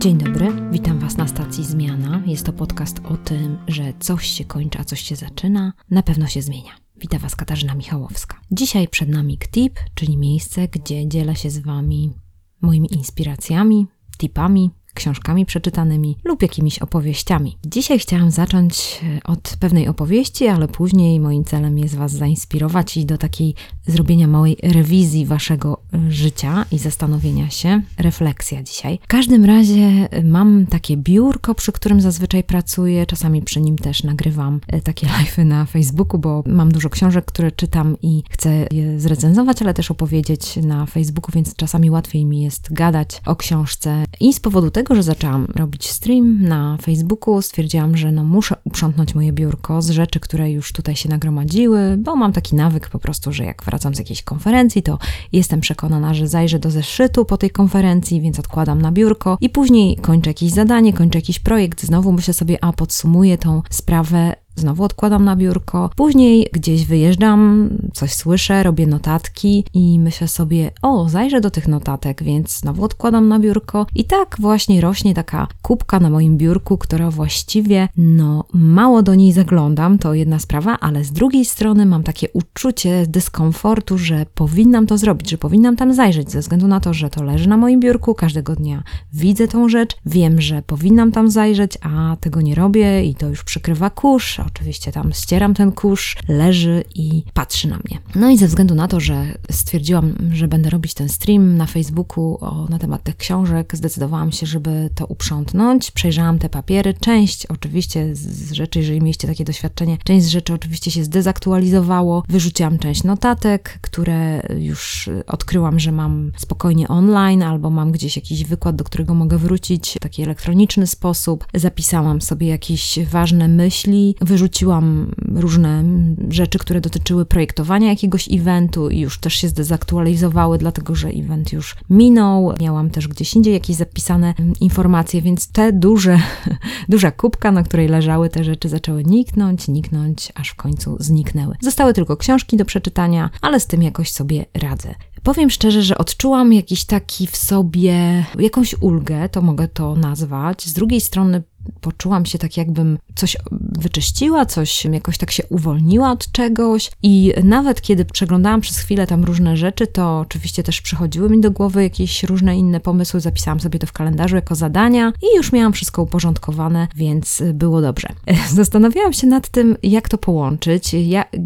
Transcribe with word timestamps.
Dzień 0.00 0.18
dobry, 0.18 0.52
witam 0.70 0.98
Was 0.98 1.16
na 1.16 1.28
stacji 1.28 1.64
Zmiana. 1.64 2.22
Jest 2.26 2.46
to 2.46 2.52
podcast 2.52 3.00
o 3.04 3.16
tym, 3.16 3.58
że 3.68 3.92
coś 3.98 4.26
się 4.26 4.44
kończy, 4.44 4.78
a 4.78 4.84
coś 4.84 5.00
się 5.00 5.16
zaczyna. 5.16 5.72
Na 5.90 6.02
pewno 6.02 6.26
się 6.26 6.42
zmienia. 6.42 6.70
Witam 6.96 7.20
Was 7.20 7.36
Katarzyna 7.36 7.74
Michałowska. 7.74 8.40
Dzisiaj 8.50 8.88
przed 8.88 9.08
nami 9.08 9.38
KTIP, 9.38 9.80
czyli 9.94 10.16
miejsce, 10.16 10.68
gdzie 10.68 11.08
dzielę 11.08 11.36
się 11.36 11.50
z 11.50 11.58
Wami 11.58 12.12
moimi 12.60 12.94
inspiracjami, 12.94 13.86
tipami, 14.18 14.70
książkami 14.94 15.46
przeczytanymi 15.46 16.16
lub 16.24 16.42
jakimiś 16.42 16.78
opowieściami. 16.78 17.58
Dzisiaj 17.66 17.98
chciałam 17.98 18.30
zacząć 18.30 19.00
e, 19.02 19.22
od 19.24 19.56
pewnej 19.60 19.88
opowieści, 19.88 20.46
ale 20.46 20.68
później 20.68 21.20
moim 21.20 21.44
celem 21.44 21.78
jest 21.78 21.94
Was 21.94 22.12
zainspirować 22.12 22.96
i 22.96 23.06
do 23.06 23.18
takiej 23.18 23.54
zrobienia 23.86 24.26
małej 24.26 24.56
rewizji 24.62 25.26
Waszego 25.26 25.79
życia 26.08 26.64
i 26.72 26.78
zastanowienia 26.78 27.50
się. 27.50 27.82
Refleksja 27.98 28.62
dzisiaj. 28.62 28.98
W 29.02 29.06
każdym 29.06 29.44
razie 29.44 30.08
e, 30.10 30.22
mam 30.24 30.66
takie 30.66 30.96
biurko, 30.96 31.54
przy 31.54 31.72
którym 31.72 32.00
zazwyczaj 32.00 32.44
pracuję, 32.44 33.06
czasami 33.06 33.42
przy 33.42 33.60
nim 33.60 33.78
też 33.78 34.04
nagrywam 34.04 34.60
takie 34.84 35.06
live'y 35.16 35.44
na 35.44 35.64
Facebooku, 35.64 36.18
bo 36.20 36.42
mam 36.46 36.72
dużo 36.72 36.90
książek, 36.90 37.24
które 37.24 37.52
czytam 37.52 37.96
i 38.02 38.22
chcę 38.30 38.66
je 38.70 39.00
zrecenzować, 39.00 39.62
ale 39.62 39.74
też 39.74 39.90
opowiedzieć 39.90 40.56
na 40.56 40.86
Facebooku, 40.86 41.34
więc 41.34 41.56
czasami 41.56 41.90
łatwiej 41.90 42.24
mi 42.24 42.42
jest 42.42 42.72
gadać 42.72 43.20
o 43.26 43.36
książce 43.36 44.04
i 44.20 44.32
z 44.34 44.40
powodu 44.40 44.70
tego, 44.70 44.94
że 44.94 45.02
zaczęłam 45.02 45.46
robić 45.56 45.90
stream 45.90 46.42
na 46.42 46.76
Facebooku, 46.82 47.42
stwierdziłam, 47.42 47.96
że 47.96 48.12
no 48.12 48.24
muszę 48.24 48.56
uprzątnąć 48.64 49.14
moje 49.14 49.32
biurko 49.32 49.82
z 49.82 49.90
rzeczy, 49.90 50.20
które 50.20 50.50
już 50.50 50.72
tutaj 50.72 50.96
się 50.96 51.08
nagromadziły, 51.08 51.96
bo 51.96 52.16
mam 52.16 52.32
taki 52.32 52.56
nawyk 52.56 52.88
po 52.88 52.98
prostu, 52.98 53.32
że 53.32 53.44
jak 53.44 53.62
wracam 53.62 53.94
z 53.94 53.98
jakiejś 53.98 54.22
konferencji, 54.22 54.82
to 54.82 54.98
jestem 55.32 55.60
przekonana, 55.60 55.79
że 56.12 56.28
zajrzę 56.28 56.58
do 56.58 56.70
zeszytu 56.70 57.24
po 57.24 57.36
tej 57.36 57.50
konferencji, 57.50 58.20
więc 58.20 58.38
odkładam 58.38 58.82
na 58.82 58.92
biurko 58.92 59.38
i 59.40 59.50
później 59.50 59.96
kończę 59.96 60.30
jakieś 60.30 60.50
zadanie, 60.50 60.92
kończę 60.92 61.18
jakiś 61.18 61.38
projekt, 61.38 61.82
znowu 61.82 62.12
myślę 62.12 62.34
sobie, 62.34 62.64
a 62.64 62.72
podsumuję 62.72 63.38
tą 63.38 63.62
sprawę 63.70 64.34
znowu 64.56 64.84
odkładam 64.84 65.24
na 65.24 65.36
biurko. 65.36 65.90
Później 65.96 66.48
gdzieś 66.52 66.86
wyjeżdżam, 66.86 67.70
coś 67.92 68.12
słyszę, 68.14 68.62
robię 68.62 68.86
notatki 68.86 69.64
i 69.74 69.98
myślę 69.98 70.28
sobie, 70.28 70.70
o, 70.82 71.08
zajrzę 71.08 71.40
do 71.40 71.50
tych 71.50 71.68
notatek, 71.68 72.22
więc 72.22 72.58
znowu 72.58 72.84
odkładam 72.84 73.28
na 73.28 73.38
biurko. 73.38 73.86
I 73.94 74.04
tak 74.04 74.36
właśnie 74.38 74.80
rośnie 74.80 75.14
taka 75.14 75.48
kubka 75.62 76.00
na 76.00 76.10
moim 76.10 76.36
biurku, 76.36 76.78
która 76.78 77.10
właściwie, 77.10 77.88
no, 77.96 78.44
mało 78.52 79.02
do 79.02 79.14
niej 79.14 79.32
zaglądam, 79.32 79.98
to 79.98 80.14
jedna 80.14 80.38
sprawa, 80.38 80.76
ale 80.80 81.04
z 81.04 81.12
drugiej 81.12 81.44
strony 81.44 81.86
mam 81.86 82.02
takie 82.02 82.28
uczucie 82.32 83.06
dyskomfortu, 83.06 83.98
że 83.98 84.26
powinnam 84.34 84.86
to 84.86 84.98
zrobić, 84.98 85.30
że 85.30 85.38
powinnam 85.38 85.76
tam 85.76 85.94
zajrzeć, 85.94 86.30
ze 86.30 86.40
względu 86.40 86.68
na 86.68 86.80
to, 86.80 86.94
że 86.94 87.10
to 87.10 87.22
leży 87.22 87.48
na 87.48 87.56
moim 87.56 87.80
biurku, 87.80 88.14
każdego 88.14 88.56
dnia 88.56 88.82
widzę 89.12 89.48
tą 89.48 89.68
rzecz, 89.68 89.96
wiem, 90.06 90.40
że 90.40 90.62
powinnam 90.62 91.12
tam 91.12 91.30
zajrzeć, 91.30 91.78
a 91.82 92.16
tego 92.20 92.40
nie 92.40 92.54
robię 92.54 93.04
i 93.04 93.14
to 93.14 93.28
już 93.28 93.44
przykrywa 93.44 93.90
kurz, 93.90 94.40
oczywiście 94.54 94.92
tam 94.92 95.12
ścieram 95.12 95.54
ten 95.54 95.72
kurz, 95.72 96.16
leży 96.28 96.84
i 96.94 97.24
patrzy 97.34 97.68
na 97.68 97.76
mnie. 97.76 97.98
No 98.14 98.30
i 98.30 98.38
ze 98.38 98.46
względu 98.46 98.74
na 98.74 98.88
to, 98.88 99.00
że 99.00 99.24
stwierdziłam, 99.50 100.14
że 100.32 100.48
będę 100.48 100.70
robić 100.70 100.94
ten 100.94 101.08
stream 101.08 101.56
na 101.56 101.66
Facebooku 101.66 102.38
o, 102.40 102.66
na 102.70 102.78
temat 102.78 103.02
tych 103.02 103.16
książek, 103.16 103.76
zdecydowałam 103.76 104.32
się, 104.32 104.46
żeby 104.46 104.90
to 104.94 105.06
uprzątnąć. 105.06 105.90
Przejrzałam 105.90 106.38
te 106.38 106.48
papiery. 106.48 106.94
Część 106.94 107.46
oczywiście 107.46 108.16
z 108.16 108.52
rzeczy, 108.52 108.78
jeżeli 108.78 109.00
mieliście 109.00 109.28
takie 109.28 109.44
doświadczenie, 109.44 109.98
część 110.04 110.26
z 110.26 110.28
rzeczy 110.28 110.54
oczywiście 110.54 110.90
się 110.90 111.04
zdezaktualizowało. 111.04 112.22
Wyrzuciłam 112.28 112.78
część 112.78 113.04
notatek, 113.04 113.78
które 113.80 114.42
już 114.58 115.10
odkryłam, 115.26 115.80
że 115.80 115.92
mam 115.92 116.32
spokojnie 116.36 116.88
online 116.88 117.42
albo 117.42 117.70
mam 117.70 117.92
gdzieś 117.92 118.16
jakiś 118.16 118.44
wykład, 118.44 118.76
do 118.76 118.84
którego 118.84 119.14
mogę 119.14 119.38
wrócić 119.38 119.94
w 119.96 119.98
taki 119.98 120.22
elektroniczny 120.22 120.86
sposób. 120.86 121.46
Zapisałam 121.54 122.20
sobie 122.20 122.46
jakieś 122.46 122.98
ważne 123.10 123.48
myśli, 123.48 124.16
wyrzuciłam 124.30 125.10
różne 125.34 125.84
rzeczy, 126.28 126.58
które 126.58 126.80
dotyczyły 126.80 127.24
projektowania 127.26 127.88
jakiegoś 127.88 128.28
eventu 128.32 128.90
i 128.90 129.00
już 129.00 129.18
też 129.18 129.34
się 129.34 129.48
zdezaktualizowały, 129.48 130.58
dlatego 130.58 130.94
że 130.94 131.08
event 131.08 131.52
już 131.52 131.76
minął. 131.90 132.54
Miałam 132.60 132.90
też 132.90 133.08
gdzieś 133.08 133.34
indziej 133.34 133.54
jakieś 133.54 133.76
zapisane 133.76 134.34
informacje, 134.60 135.22
więc 135.22 135.48
te 135.48 135.72
duże, 135.72 136.18
duża 136.88 137.10
kubka, 137.10 137.52
na 137.52 137.62
której 137.62 137.88
leżały 137.88 138.28
te 138.28 138.44
rzeczy, 138.44 138.68
zaczęły 138.68 139.04
niknąć, 139.04 139.68
niknąć, 139.68 140.32
aż 140.34 140.48
w 140.48 140.54
końcu 140.54 140.96
zniknęły. 141.00 141.56
Zostały 141.60 141.94
tylko 141.94 142.16
książki 142.16 142.56
do 142.56 142.64
przeczytania, 142.64 143.30
ale 143.40 143.60
z 143.60 143.66
tym 143.66 143.82
jakoś 143.82 144.10
sobie 144.10 144.44
radzę. 144.54 144.94
Powiem 145.22 145.50
szczerze, 145.50 145.82
że 145.82 145.98
odczułam 145.98 146.52
jakiś 146.52 146.84
taki 146.84 147.26
w 147.26 147.36
sobie, 147.36 148.24
jakąś 148.38 148.74
ulgę, 148.80 149.28
to 149.28 149.42
mogę 149.42 149.68
to 149.68 149.94
nazwać. 149.94 150.66
Z 150.66 150.72
drugiej 150.72 151.00
strony 151.00 151.42
poczułam 151.80 152.26
się 152.26 152.38
tak, 152.38 152.56
jakbym 152.56 152.98
coś 153.14 153.36
wyczyściła, 153.52 154.46
coś 154.46 154.84
jakoś 154.84 155.18
tak 155.18 155.30
się 155.30 155.46
uwolniła 155.46 156.12
od 156.12 156.32
czegoś. 156.32 156.90
I 157.02 157.32
nawet 157.44 157.80
kiedy 157.80 158.04
przeglądałam 158.04 158.60
przez 158.60 158.78
chwilę 158.78 159.06
tam 159.06 159.24
różne 159.24 159.56
rzeczy, 159.56 159.86
to 159.86 160.18
oczywiście 160.18 160.62
też 160.62 160.80
przychodziły 160.80 161.30
mi 161.30 161.40
do 161.40 161.50
głowy 161.50 161.82
jakieś 161.82 162.22
różne 162.22 162.56
inne 162.56 162.80
pomysły. 162.80 163.20
Zapisałam 163.20 163.60
sobie 163.60 163.78
to 163.78 163.86
w 163.86 163.92
kalendarzu 163.92 164.36
jako 164.36 164.54
zadania 164.54 165.12
i 165.22 165.36
już 165.36 165.52
miałam 165.52 165.72
wszystko 165.72 166.02
uporządkowane, 166.02 166.88
więc 166.96 167.42
było 167.54 167.80
dobrze. 167.80 168.08
Zastanawiałam 168.54 169.12
się 169.12 169.26
nad 169.26 169.48
tym, 169.48 169.76
jak 169.82 170.08
to 170.08 170.18
połączyć, 170.18 170.94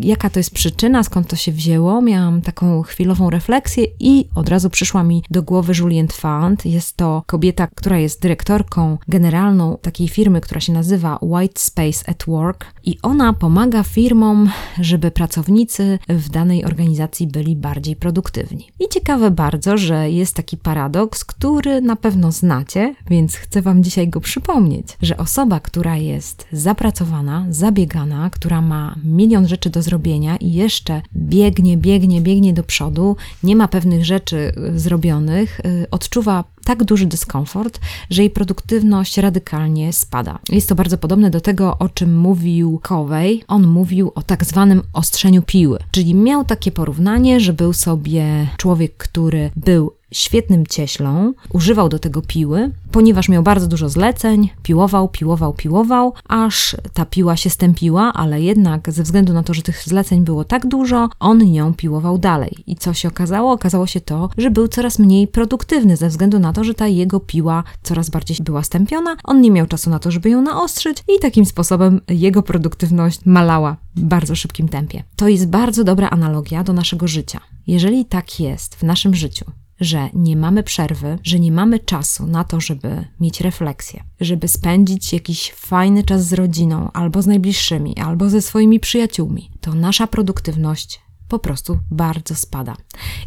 jaka 0.01 0.31
to 0.31 0.39
jest 0.39 0.55
przyczyna, 0.55 1.03
skąd 1.03 1.29
to 1.29 1.37
się 1.37 1.53
wzięło. 1.53 2.03
Miałam 2.03 2.43
taką 2.43 2.83
chwilową 2.83 3.31
refleksję 3.31 3.87
i 4.01 4.29
od 4.35 4.49
razu 4.49 4.71
przyszła 4.71 5.05
mi 5.05 5.23
do 5.31 5.43
głowy 5.43 5.73
Julienne 5.79 6.13
Fant. 6.13 6.67
Jest 6.67 6.97
to 6.97 7.23
kobieta, 7.27 7.67
która 7.75 7.99
jest 7.99 8.23
dyrektorką 8.23 8.99
generalną 9.09 9.79
takiej 9.83 10.09
firmy, 10.15 10.41
która 10.41 10.61
się 10.61 10.73
nazywa 10.73 11.19
White 11.23 11.61
Space 11.61 12.09
at 12.09 12.25
Work 12.27 12.67
i 12.85 12.99
ona 13.03 13.33
pomaga 13.33 13.83
firmom, 13.83 14.51
żeby 14.81 15.11
pracownicy 15.11 15.99
w 16.09 16.29
danej 16.29 16.65
organizacji 16.65 17.27
byli 17.27 17.57
bardziej 17.57 17.97
produktywni. 17.97 18.71
I 18.81 18.89
ciekawe 18.89 19.31
bardzo, 19.31 19.79
że 19.79 20.11
jest 20.11 20.35
taki 20.35 20.57
paradoks, 20.57 21.25
który 21.25 21.81
na 21.81 21.97
pewno 21.97 22.33
znacie, 22.33 22.95
więc 23.11 23.37
chcę 23.37 23.63
Wam 23.63 23.83
dzisiaj 23.83 24.09
go 24.09 24.21
przypomnieć, 24.21 24.87
że 25.03 25.17
osoba, 25.17 25.61
która 25.61 25.97
jest 25.97 26.47
zapracowana, 26.53 27.47
zabiegana, 27.51 28.31
która 28.31 28.61
ma 28.61 28.95
milion 29.05 29.49
rzeczy 29.49 29.71
do 29.71 29.83
zrobienia 29.83 30.37
i 30.37 30.53
jeszcze 30.53 31.03
biegnie, 31.17 31.77
biegnie, 31.77 32.21
biegnie 32.21 32.53
do 32.53 32.63
przodu, 32.63 33.17
nie 33.43 33.57
ma 33.57 33.69
pewnych 33.69 34.05
rzeczy 34.05 34.53
zrobionych, 34.77 35.61
y, 35.61 35.87
odczuwa 35.91 36.45
tak 36.65 36.85
duży 36.85 37.07
dyskomfort, 37.07 37.81
że 38.11 38.23
jej 38.23 38.31
produktywność 38.31 39.19
radykalnie 39.19 39.93
spada. 39.93 40.39
Jest 40.49 40.69
to 40.69 40.75
bardzo 40.75 40.99
podobne 40.99 41.31
do 41.31 41.41
tego, 41.41 41.79
o 41.79 41.89
czym 41.89 42.19
mówił 42.19 42.81
Covey. 42.83 43.45
On 43.49 43.67
mówił 43.67 44.13
o 44.15 44.23
tak 44.23 44.45
zwanym 44.45 44.83
ostrzeniu 44.93 45.43
piły, 45.43 45.79
czyli 45.91 46.15
miał 46.15 46.45
takie 46.45 46.73
porównanie, 46.73 47.41
że 47.41 47.53
był 47.53 47.73
sobie 47.73 48.49
człowiek, 48.57 48.97
który 48.97 49.51
był 49.57 49.93
świetnym 50.15 50.67
cieślą, 50.67 51.33
używał 51.53 51.89
do 51.89 51.99
tego 51.99 52.23
piły, 52.23 52.71
ponieważ 52.91 53.29
miał 53.29 53.43
bardzo 53.43 53.67
dużo 53.67 53.89
zleceń, 53.89 54.51
piłował, 54.63 55.09
piłował, 55.09 55.53
piłował, 55.53 56.13
aż 56.29 56.77
ta 56.93 57.05
piła 57.05 57.37
się 57.37 57.51
stępiła, 57.51 58.13
ale 58.13 58.43
jednak 58.43 58.93
ze 58.93 59.03
względu 59.03 59.33
na 59.33 59.43
to, 59.43 59.55
że 59.55 59.63
tych 59.63 59.83
zleceń 59.83 60.25
było 60.25 60.45
tak 60.45 60.67
dużo, 60.67 61.09
on 61.21 61.39
nią 61.39 61.75
piłował 61.75 62.19
dalej. 62.19 62.55
I 62.67 62.77
co 62.77 62.95
się 62.95 63.09
okazało? 63.09 63.53
Okazało 63.53 63.87
się 63.87 64.01
to, 64.01 64.31
że 64.39 64.51
był 64.51 64.69
coraz 64.69 64.99
mniej 64.99 65.29
produktywny 65.29 65.97
ze 65.97 66.09
względu 66.09 66.39
na 66.39 66.53
to, 66.53 66.65
że 66.65 66.75
ta 66.75 66.87
jego 66.87 67.21
piła 67.21 67.65
coraz 67.83 68.11
bardziej 68.11 68.37
była 68.41 68.63
stępiona, 68.63 69.17
on 69.25 69.41
nie 69.41 69.51
miał 69.51 69.67
czasu 69.67 69.91
na 69.91 69.99
to, 69.99 70.11
żeby 70.11 70.31
ją 70.31 70.43
naostrzyć 70.43 70.99
i 71.17 71.21
takim 71.21 71.47
sposobem 71.47 72.01
jego 72.09 72.43
produktywność 72.43 73.21
malała 73.25 73.77
w 73.97 74.01
bardzo 74.01 74.35
szybkim 74.35 74.69
tempie. 74.69 75.03
To 75.17 75.29
jest 75.29 75.49
bardzo 75.49 75.85
dobra 75.85 76.11
analogia 76.11 76.65
do 76.65 76.73
naszego 76.73 77.09
życia. 77.09 77.41
Jeżeli 77.67 78.05
tak 78.05 78.41
jest 78.41 78.75
w 78.75 78.83
naszym 78.83 79.15
życiu, 79.15 79.45
że 79.81 80.09
nie 80.15 80.37
mamy 80.37 80.63
przerwy, 80.63 81.19
że 81.23 81.41
nie 81.41 81.53
mamy 81.53 81.79
czasu 81.79 82.27
na 82.27 82.45
to, 82.45 82.61
żeby 82.61 83.05
mieć 83.21 83.41
refleksję, 83.41 84.05
żeby 84.21 84.49
spędzić 84.49 85.13
jakiś 85.13 85.53
fajny 85.53 86.05
czas 86.05 86.27
z 86.27 86.33
rodziną, 86.33 86.91
albo 86.93 87.23
z 87.23 87.27
najbliższymi, 87.27 87.99
albo 87.99 88.31
ze 88.31 88.43
swoimi 88.43 88.81
przyjaciółmi, 88.81 89.51
to 89.61 89.75
nasza 89.75 90.07
produktywność 90.07 91.01
po 91.29 91.39
prostu 91.39 91.79
bardzo 91.91 92.35
spada. 92.35 92.77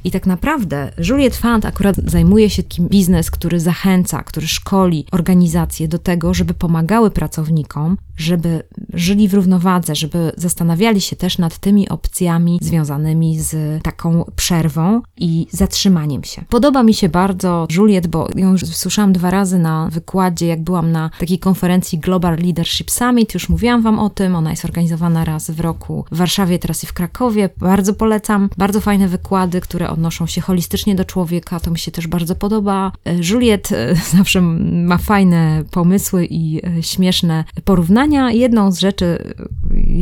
I 0.04 0.12
tak 0.12 0.26
naprawdę 0.26 0.92
Juliet 1.10 1.36
Fund 1.36 1.66
akurat 1.66 1.96
zajmuje 2.06 2.50
się 2.50 2.64
takim 2.64 2.88
biznes, 2.88 3.32
który 3.32 3.60
zachęca, 3.60 4.24
który 4.24 4.48
szkoli 4.48 5.06
organizacje 5.12 5.88
do 5.88 6.00
tego, 6.00 6.34
żeby 6.34 6.54
pomagały 6.54 7.12
pracownikom 7.12 7.98
żeby 8.18 8.64
żyli 8.94 9.28
w 9.28 9.34
równowadze, 9.34 9.96
żeby 9.96 10.32
zastanawiali 10.38 11.02
się 11.02 11.16
też 11.16 11.38
nad 11.38 11.58
tymi 11.58 11.90
opcjami 11.90 12.60
związanymi 12.62 13.40
z 13.40 13.84
taką 13.84 14.32
przerwą 14.36 15.02
i 15.18 15.48
zatrzymaniem 15.52 16.24
się. 16.24 16.46
Podoba 16.50 16.84
mi 16.84 16.94
się 16.94 17.10
bardzo 17.10 17.68
Juliet, 17.76 18.08
bo 18.08 18.28
ją 18.36 18.52
już 18.52 18.62
słyszałam 18.62 19.14
dwa 19.14 19.32
razy 19.32 19.60
na 19.60 19.90
wykładzie, 19.92 20.48
jak 20.48 20.62
byłam 20.62 20.92
na 20.92 21.10
takiej 21.20 21.40
konferencji 21.40 22.00
Global 22.00 22.38
Leadership 22.38 22.92
Summit, 22.92 23.34
już 23.34 23.50
mówiłam 23.50 23.82
Wam 23.82 24.00
o 24.00 24.10
tym, 24.10 24.36
ona 24.36 24.52
jest 24.52 24.66
organizowana 24.66 25.26
raz 25.26 25.52
w 25.52 25.60
roku 25.60 26.06
w 26.12 26.18
Warszawie, 26.18 26.60
teraz 26.60 26.84
i 26.84 26.88
w 26.88 26.94
Krakowie, 26.94 27.50
bardzo 27.58 27.94
polecam, 27.94 28.50
bardzo 28.58 28.82
fajne 28.82 29.08
wykłady, 29.08 29.62
które 29.62 29.90
odnoszą 29.90 30.28
się 30.28 30.42
holistycznie 30.42 30.96
do 30.96 31.06
człowieka, 31.06 31.60
to 31.60 31.72
mi 31.72 31.80
się 31.80 31.92
też 31.92 32.08
bardzo 32.08 32.36
podoba. 32.36 32.92
Juliet 33.32 33.72
e, 33.72 33.96
zawsze 34.18 34.42
ma 34.42 34.98
fajne 34.98 35.64
pomysły 35.72 36.26
i 36.26 36.62
e, 36.66 36.84
śmieszne 36.84 37.44
porównania. 37.66 38.07
Jedną 38.32 38.72
z 38.72 38.80
rzeczy, 38.80 39.34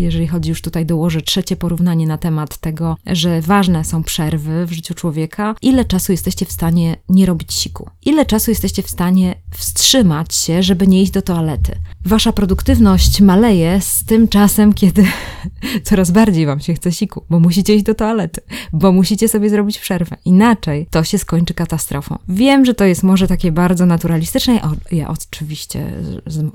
jeżeli 0.01 0.27
chodzi 0.27 0.49
już 0.49 0.61
tutaj 0.61 0.85
dołożę 0.85 1.21
trzecie 1.21 1.55
porównanie 1.55 2.07
na 2.07 2.17
temat 2.17 2.57
tego, 2.57 2.97
że 3.05 3.41
ważne 3.41 3.83
są 3.83 4.03
przerwy 4.03 4.65
w 4.65 4.71
życiu 4.71 4.93
człowieka, 4.93 5.55
ile 5.61 5.85
czasu 5.85 6.11
jesteście 6.11 6.45
w 6.45 6.51
stanie 6.51 6.95
nie 7.09 7.25
robić 7.25 7.53
siku? 7.53 7.89
Ile 8.05 8.25
czasu 8.25 8.51
jesteście 8.51 8.83
w 8.83 8.89
stanie 8.89 9.35
wstrzymać 9.51 10.35
się, 10.35 10.63
żeby 10.63 10.87
nie 10.87 11.01
iść 11.01 11.11
do 11.11 11.21
toalety? 11.21 11.75
Wasza 12.05 12.33
produktywność 12.33 13.21
maleje 13.21 13.81
z 13.81 14.05
tym 14.05 14.27
czasem, 14.27 14.73
kiedy 14.73 15.05
coraz 15.83 16.11
bardziej 16.11 16.45
wam 16.45 16.59
się 16.59 16.73
chce 16.73 16.91
siku, 16.91 17.25
bo 17.29 17.39
musicie 17.39 17.75
iść 17.75 17.85
do 17.85 17.95
toalety, 17.95 18.41
bo 18.73 18.91
musicie 18.91 19.27
sobie 19.27 19.49
zrobić 19.49 19.79
przerwę. 19.79 20.17
Inaczej 20.25 20.87
to 20.91 21.03
się 21.03 21.17
skończy 21.17 21.53
katastrofą. 21.53 22.17
Wiem, 22.29 22.65
że 22.65 22.73
to 22.73 22.85
jest 22.85 23.03
może 23.03 23.27
takie 23.27 23.51
bardzo 23.51 23.85
naturalistyczne. 23.85 24.59
Ja 24.91 25.09
oczywiście 25.09 25.91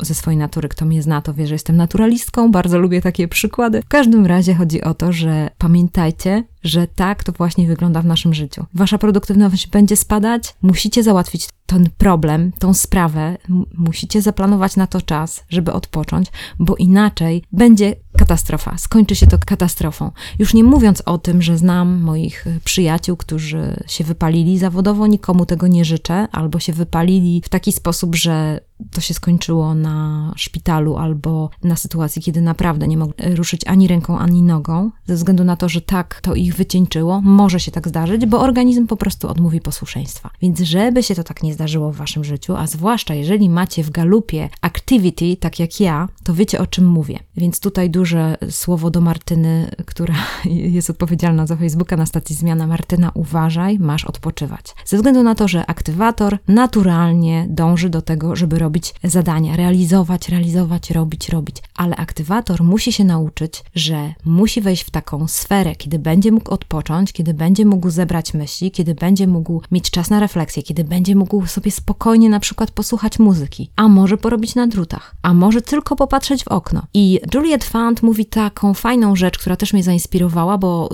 ze 0.01 0.15
swojej 0.15 0.39
natury, 0.39 0.69
kto 0.69 0.85
mnie 0.85 1.03
zna, 1.03 1.23
to 1.23 1.35
wie, 1.35 1.47
że 1.47 1.55
jestem 1.55 1.77
naturalistką, 1.77 2.51
bardzo 2.51 2.79
lubię 2.79 3.03
takie 3.03 3.29
przykłady. 3.31 3.83
W 3.83 3.89
każdym 3.89 4.27
razie 4.27 4.55
chodzi 4.55 4.83
o 4.83 4.95
to, 4.95 5.13
że 5.13 5.51
pamiętajcie, 5.59 6.43
że 6.63 6.87
tak 6.87 7.25
to 7.25 7.33
właśnie 7.33 7.67
wygląda 7.67 8.03
w 8.03 8.07
naszym 8.07 8.35
życiu. 8.35 8.67
Wasza 8.75 8.99
produktywność 8.99 9.67
będzie 9.67 9.97
spadać, 9.97 10.55
musicie 10.63 11.03
załatwić 11.03 11.49
ten 11.67 11.89
problem, 11.99 12.53
tą 12.59 12.75
sprawę, 12.75 13.37
musicie 13.79 14.23
zaplanować 14.23 14.77
na 14.77 14.87
to 14.87 15.03
czas, 15.03 15.45
żeby 15.49 15.73
odpocząć, 15.73 16.27
bo 16.59 16.77
inaczej 16.77 17.43
będzie 17.53 17.95
katastrofa, 18.19 18.79
skończy 18.79 19.17
się 19.17 19.27
to 19.27 19.39
katastrofą. 19.47 20.11
Już 20.39 20.55
nie 20.55 20.65
mówiąc 20.65 21.03
o 21.07 21.19
tym, 21.19 21.43
że 21.43 21.59
znam 21.59 22.01
moich 22.01 22.45
przyjaciół, 22.65 23.17
którzy 23.17 23.77
się 23.87 24.05
wypalili 24.05 24.59
zawodowo, 24.59 25.07
nikomu 25.07 25.47
tego 25.47 25.67
nie 25.67 25.85
życzę, 25.85 26.29
albo 26.33 26.59
się 26.59 26.73
wypalili 26.73 27.43
w 27.45 27.49
taki 27.49 27.73
sposób, 27.73 28.17
że 28.17 28.61
to 28.91 29.01
się 29.01 29.15
skończyło 29.15 29.75
na 29.75 30.33
szpitalu 30.37 30.97
albo 30.97 31.51
na 31.63 31.77
sytuacji, 31.77 32.23
kiedy 32.23 32.41
naprawdę 32.41 32.89
nie 32.89 32.97
mogli 32.97 33.35
ruszyć 33.35 33.67
ani 33.67 33.89
ręką, 33.89 34.19
ani 34.19 34.43
nogą, 34.43 34.91
ze 35.07 35.15
względu 35.15 35.45
na 35.45 35.57
to, 35.57 35.69
że 35.69 35.81
tak 35.81 36.21
to 36.21 36.35
ich 36.35 36.50
wycieńczyło. 36.55 37.21
Może 37.21 37.61
się 37.61 37.71
tak 37.71 37.89
zdarzyć, 37.89 38.27
bo 38.27 38.41
organizm 38.41 38.87
po 38.87 38.97
prostu 38.97 39.29
odmówi 39.29 39.61
posłuszeństwa. 39.61 40.31
Więc 40.43 40.61
żeby 40.61 41.03
się 41.03 41.15
to 41.15 41.25
tak 41.25 41.43
nie 41.43 41.55
zdarzyło 41.55 41.93
w 41.93 41.97
waszym 41.97 42.25
życiu, 42.25 42.57
a 42.57 42.67
zwłaszcza 42.67 43.15
jeżeli 43.15 43.51
macie 43.51 43.83
w 43.83 43.91
galupie 43.91 44.49
activity, 44.61 45.37
tak 45.37 45.59
jak 45.59 45.81
ja, 45.81 46.09
to 46.25 46.35
wiecie 46.35 46.61
o 46.61 46.67
czym 46.67 46.87
mówię. 46.87 47.19
Więc 47.37 47.61
tutaj 47.61 47.91
duże 47.91 48.37
słowo 48.51 48.91
do 48.91 49.01
Martyny, 49.01 49.71
która 49.87 50.15
jest 50.77 50.91
odpowiedzialna 50.91 51.47
za 51.47 51.57
Facebooka 51.57 51.97
na 51.97 52.07
stacji 52.07 52.37
Zmiana. 52.37 52.67
Martyna, 52.67 53.11
uważaj, 53.15 53.79
masz 53.79 54.05
odpoczywać. 54.05 54.75
Ze 54.85 54.97
względu 54.97 55.23
na 55.23 55.35
to, 55.35 55.49
że 55.49 55.67
aktywator 55.67 56.39
naturalnie 56.49 57.47
dąży 57.49 57.91
do 57.91 58.03
tego, 58.03 58.37
żeby 58.37 58.59
robić 58.59 58.95
zadania, 59.05 59.57
realizować, 59.57 60.29
realizować, 60.29 60.91
robić, 60.91 61.29
robić. 61.29 61.57
Ale 61.77 61.97
aktywator 61.97 62.63
musi 62.65 62.93
się 62.93 63.05
nauczyć, 63.05 63.65
że 63.75 64.15
musi 64.25 64.61
wejść 64.61 64.85
w 64.85 64.91
taką 64.91 65.29
sferę, 65.29 65.77
kiedy 65.77 65.99
będzie 65.99 66.33
mógł 66.33 66.40
odpocząć, 66.49 67.13
kiedy 67.13 67.35
będzie 67.35 67.67
mógł 67.67 67.91
zebrać 67.91 68.35
myśli, 68.35 68.71
kiedy 68.71 68.95
będzie 68.95 69.27
mógł 69.27 69.63
mieć 69.71 69.91
czas 69.91 70.11
na 70.11 70.21
refleksję, 70.21 70.63
kiedy 70.63 70.85
będzie 70.85 71.17
mógł 71.17 71.47
sobie 71.47 71.71
spokojnie 71.71 72.31
na 72.31 72.41
przykład 72.41 72.71
posłuchać 72.71 73.19
muzyki, 73.19 73.71
a 73.77 73.89
może 73.89 74.17
porobić 74.17 74.55
na 74.55 74.67
drutach, 74.67 75.15
a 75.23 75.35
może 75.35 75.63
tylko 75.63 75.97
popatrzeć 75.97 76.45
w 76.45 76.49
okno. 76.49 76.83
I 76.95 77.21
Juliet 77.35 77.65
Fund 77.65 78.03
mówi 78.03 78.27
taką 78.27 78.75
fajną 78.75 79.17
rzecz, 79.17 79.39
która 79.39 79.57
też 79.57 79.73
mnie 79.73 79.83
zainspirowała, 79.83 80.59
bo 80.59 80.89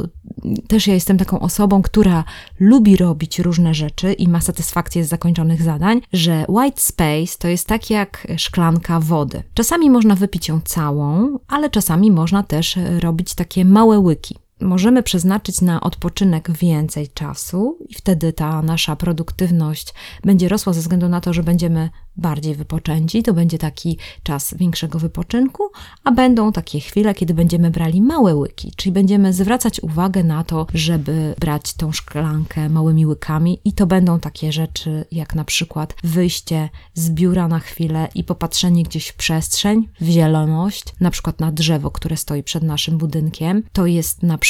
też 0.68 0.86
ja 0.86 0.94
jestem 0.94 1.18
taką 1.18 1.40
osobą, 1.40 1.82
która 1.82 2.24
lubi 2.60 2.96
robić 2.96 3.38
różne 3.38 3.74
rzeczy 3.74 4.12
i 4.12 4.28
ma 4.28 4.40
satysfakcję 4.40 5.04
z 5.04 5.08
zakończonych 5.08 5.62
zadań, 5.62 6.00
że 6.12 6.44
white 6.48 6.80
space 6.80 7.38
to 7.38 7.48
jest 7.48 7.66
tak 7.66 7.90
jak 7.90 8.26
szklanka 8.36 9.00
wody. 9.00 9.42
Czasami 9.54 9.90
można 9.90 10.14
wypić 10.14 10.48
ją 10.48 10.60
całą, 10.64 11.38
ale 11.48 11.70
czasami 11.70 12.10
można 12.10 12.42
też 12.42 12.78
robić 13.00 13.34
takie 13.34 13.64
małe 13.64 13.98
łyki 13.98 14.36
możemy 14.60 15.02
przeznaczyć 15.02 15.60
na 15.60 15.80
odpoczynek 15.80 16.50
więcej 16.50 17.08
czasu 17.08 17.78
i 17.88 17.94
wtedy 17.94 18.32
ta 18.32 18.62
nasza 18.62 18.96
produktywność 18.96 19.94
będzie 20.24 20.48
rosła 20.48 20.72
ze 20.72 20.80
względu 20.80 21.08
na 21.08 21.20
to, 21.20 21.32
że 21.32 21.42
będziemy 21.42 21.90
bardziej 22.16 22.54
wypoczęci, 22.54 23.22
to 23.22 23.34
będzie 23.34 23.58
taki 23.58 23.98
czas 24.22 24.54
większego 24.54 24.98
wypoczynku, 24.98 25.62
a 26.04 26.12
będą 26.12 26.52
takie 26.52 26.80
chwile, 26.80 27.14
kiedy 27.14 27.34
będziemy 27.34 27.70
brali 27.70 28.02
małe 28.02 28.34
łyki, 28.34 28.72
czyli 28.76 28.92
będziemy 28.92 29.32
zwracać 29.32 29.80
uwagę 29.80 30.24
na 30.24 30.44
to, 30.44 30.66
żeby 30.74 31.34
brać 31.40 31.74
tą 31.74 31.92
szklankę 31.92 32.68
małymi 32.68 33.06
łykami 33.06 33.60
i 33.64 33.72
to 33.72 33.86
będą 33.86 34.20
takie 34.20 34.52
rzeczy 34.52 35.04
jak 35.12 35.34
na 35.34 35.44
przykład 35.44 35.94
wyjście 36.04 36.68
z 36.94 37.10
biura 37.10 37.48
na 37.48 37.58
chwilę 37.58 38.08
i 38.14 38.24
popatrzenie 38.24 38.82
gdzieś 38.82 39.08
w 39.08 39.16
przestrzeń, 39.16 39.88
w 40.00 40.08
zieloność, 40.08 40.84
na 41.00 41.10
przykład 41.10 41.40
na 41.40 41.52
drzewo, 41.52 41.90
które 41.90 42.16
stoi 42.16 42.42
przed 42.42 42.62
naszym 42.62 42.98
budynkiem. 42.98 43.62
To 43.72 43.86
jest 43.86 44.22
na 44.22 44.38
przykład 44.38 44.45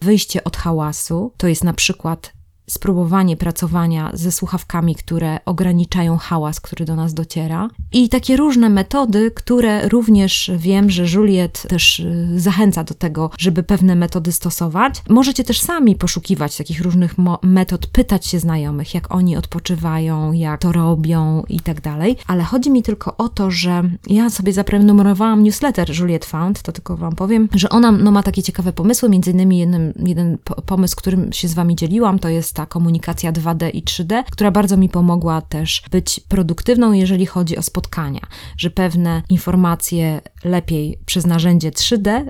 wyjście 0.00 0.44
od 0.44 0.56
hałasu, 0.56 1.32
to 1.36 1.48
jest 1.48 1.64
na 1.64 1.72
przykład 1.72 2.37
spróbowanie 2.68 3.36
pracowania 3.36 4.10
ze 4.14 4.32
słuchawkami, 4.32 4.94
które 4.94 5.38
ograniczają 5.44 6.16
hałas, 6.16 6.60
który 6.60 6.84
do 6.84 6.96
nas 6.96 7.14
dociera. 7.14 7.68
I 7.92 8.08
takie 8.08 8.36
różne 8.36 8.68
metody, 8.68 9.30
które 9.30 9.88
również 9.88 10.50
wiem, 10.56 10.90
że 10.90 11.04
Juliet 11.14 11.62
też 11.68 12.00
y, 12.00 12.40
zachęca 12.40 12.84
do 12.84 12.94
tego, 12.94 13.30
żeby 13.38 13.62
pewne 13.62 13.94
metody 13.94 14.32
stosować. 14.32 15.02
Możecie 15.08 15.44
też 15.44 15.60
sami 15.60 15.94
poszukiwać 15.94 16.56
takich 16.56 16.80
różnych 16.80 17.14
metod, 17.42 17.86
pytać 17.86 18.26
się 18.26 18.38
znajomych, 18.38 18.94
jak 18.94 19.14
oni 19.14 19.36
odpoczywają, 19.36 20.32
jak 20.32 20.60
to 20.60 20.72
robią 20.72 21.42
i 21.48 21.60
tak 21.60 21.80
dalej. 21.80 22.16
Ale 22.26 22.44
chodzi 22.44 22.70
mi 22.70 22.82
tylko 22.82 23.16
o 23.16 23.28
to, 23.28 23.50
że 23.50 23.82
ja 24.06 24.30
sobie 24.30 24.52
zaprenumerowałam 24.52 25.42
newsletter 25.42 25.98
Juliet 25.98 26.24
Found, 26.24 26.62
to 26.62 26.72
tylko 26.72 26.96
Wam 26.96 27.16
powiem, 27.16 27.48
że 27.54 27.68
ona 27.68 27.92
no, 27.92 28.10
ma 28.10 28.22
takie 28.22 28.42
ciekawe 28.42 28.72
pomysły, 28.72 29.08
między 29.08 29.30
innymi 29.30 29.58
jeden, 29.58 29.92
jeden 30.06 30.38
pomysł, 30.66 30.96
którym 30.96 31.32
się 31.32 31.48
z 31.48 31.54
Wami 31.54 31.76
dzieliłam, 31.76 32.18
to 32.18 32.28
jest 32.28 32.57
ta 32.58 32.66
komunikacja 32.66 33.32
2D 33.32 33.70
i 33.74 33.82
3D, 33.82 34.24
która 34.30 34.50
bardzo 34.50 34.76
mi 34.76 34.88
pomogła 34.88 35.40
też 35.40 35.82
być 35.90 36.20
produktywną, 36.20 36.92
jeżeli 36.92 37.26
chodzi 37.26 37.56
o 37.56 37.62
spotkania, 37.62 38.20
że 38.56 38.70
pewne 38.70 39.22
informacje 39.30 40.20
lepiej 40.44 40.98
przez 41.06 41.26
narzędzie 41.26 41.70
3D 41.70 42.26